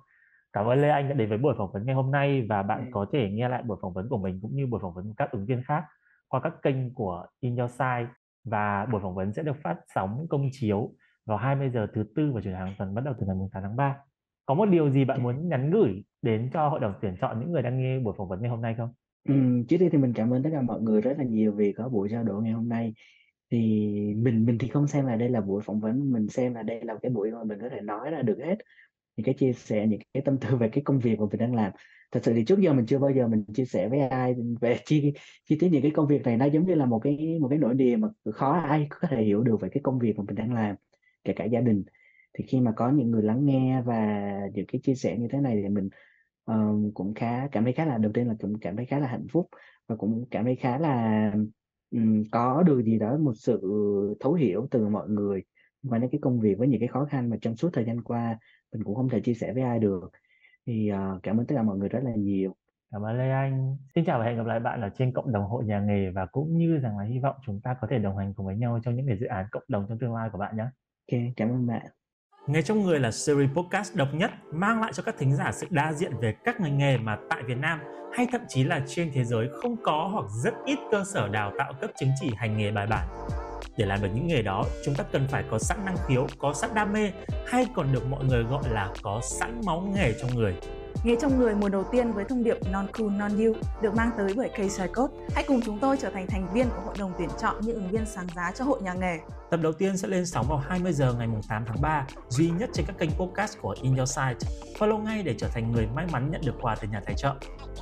[0.54, 2.86] Cảm ơn Lê Anh đã đến với buổi phỏng vấn ngày hôm nay và bạn
[2.86, 2.89] ừ.
[2.91, 5.14] có thể nghe lại buổi phỏng vấn của mình cũng như buổi phỏng vấn của
[5.18, 5.84] các ứng viên khác
[6.28, 8.08] qua các kênh của In Your Side.
[8.43, 10.91] Và buổi phỏng vấn sẽ được phát sóng công chiếu
[11.26, 13.76] vào 20 giờ thứ tư và nhật hàng tuần bắt đầu từ ngày 8 tháng
[13.76, 13.95] 3
[14.45, 17.52] có một điều gì bạn muốn nhắn gửi đến cho hội đồng tuyển chọn những
[17.52, 18.89] người đang nghe buổi phỏng vấn ngày hôm nay không?
[19.30, 19.34] Ừ,
[19.70, 21.89] trước tiên thì mình cảm ơn tất cả mọi người rất là nhiều vì có
[21.89, 22.93] buổi trao đổi ngày hôm nay
[23.52, 23.58] thì
[24.18, 26.82] mình mình thì không xem là đây là buổi phỏng vấn mình xem là đây
[26.84, 28.56] là cái buổi mà mình có thể nói ra được hết.
[29.18, 31.56] Những cái chia sẻ những cái tâm tư về cái công việc mà mình đang
[31.56, 31.72] làm.
[32.12, 34.78] Thật sự thì trước giờ mình chưa bao giờ mình chia sẻ với ai về
[34.86, 35.14] chi
[35.45, 36.38] chi tiết những cái công việc này.
[36.38, 39.24] Nó giống như là một cái một cái nỗi niềm mà khó ai có thể
[39.24, 40.76] hiểu được về cái công việc mà mình đang làm
[41.24, 41.84] kể cả gia đình.
[42.34, 45.39] Thì khi mà có những người lắng nghe và những cái chia sẻ như thế
[45.39, 45.89] này thì mình
[46.52, 49.08] uh, cũng khá cảm thấy khá là đầu tiên là cũng cảm thấy khá là
[49.08, 49.48] hạnh phúc
[49.88, 51.32] và cũng cảm thấy khá là
[51.92, 53.62] um, có được gì đó một sự
[54.20, 55.44] thấu hiểu từ mọi người
[55.84, 58.02] và những cái công việc với những cái khó khăn mà trong suốt thời gian
[58.02, 58.38] qua
[58.74, 60.12] mình cũng không thể chia sẻ với ai được
[60.66, 62.56] thì uh, cảm ơn tất cả mọi người rất là nhiều
[62.92, 63.78] Cảm ơn Lê Anh.
[63.96, 66.26] Xin chào và hẹn gặp lại bạn ở trên cộng đồng hội nhà nghề và
[66.26, 68.80] cũng như rằng là hy vọng chúng ta có thể đồng hành cùng với nhau
[68.84, 70.64] trong những cái dự án cộng đồng trong tương lai của bạn nhé.
[71.12, 71.86] Ok, cảm ơn bạn.
[72.48, 75.68] Nghề trong người là series podcast độc nhất mang lại cho các thính giả sự
[75.70, 77.80] đa diện về các ngành nghề mà tại Việt Nam
[78.14, 81.52] hay thậm chí là trên thế giới không có hoặc rất ít cơ sở đào
[81.58, 83.08] tạo cấp chứng chỉ hành nghề bài bản.
[83.78, 86.54] Để làm được những nghề đó, chúng ta cần phải có sẵn năng khiếu, có
[86.54, 87.12] sẵn đam mê
[87.48, 90.56] hay còn được mọi người gọi là có sẵn máu nghề trong người.
[91.04, 94.12] Nghe trong người mùa đầu tiên với thông điệp Non Cool Non You được mang
[94.18, 95.14] tới bởi KSI Code.
[95.36, 97.89] Hãy cùng chúng tôi trở thành thành viên của hội đồng tuyển chọn những ứng
[97.89, 99.20] viên sáng giá cho hội nhà nghề.
[99.52, 102.70] Tập đầu tiên sẽ lên sóng vào 20 giờ ngày 8 tháng 3, duy nhất
[102.74, 104.52] trên các kênh podcast của In Your Site.
[104.80, 107.34] Follow ngay để trở thành người may mắn nhận được quà từ nhà tài trợ.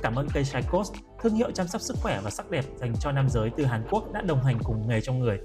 [0.02, 3.12] Cảm ơn KSI Code, thương hiệu chăm sóc sức khỏe và sắc đẹp dành cho
[3.12, 5.38] nam giới từ Hàn Quốc đã đồng hành cùng nghề trong người.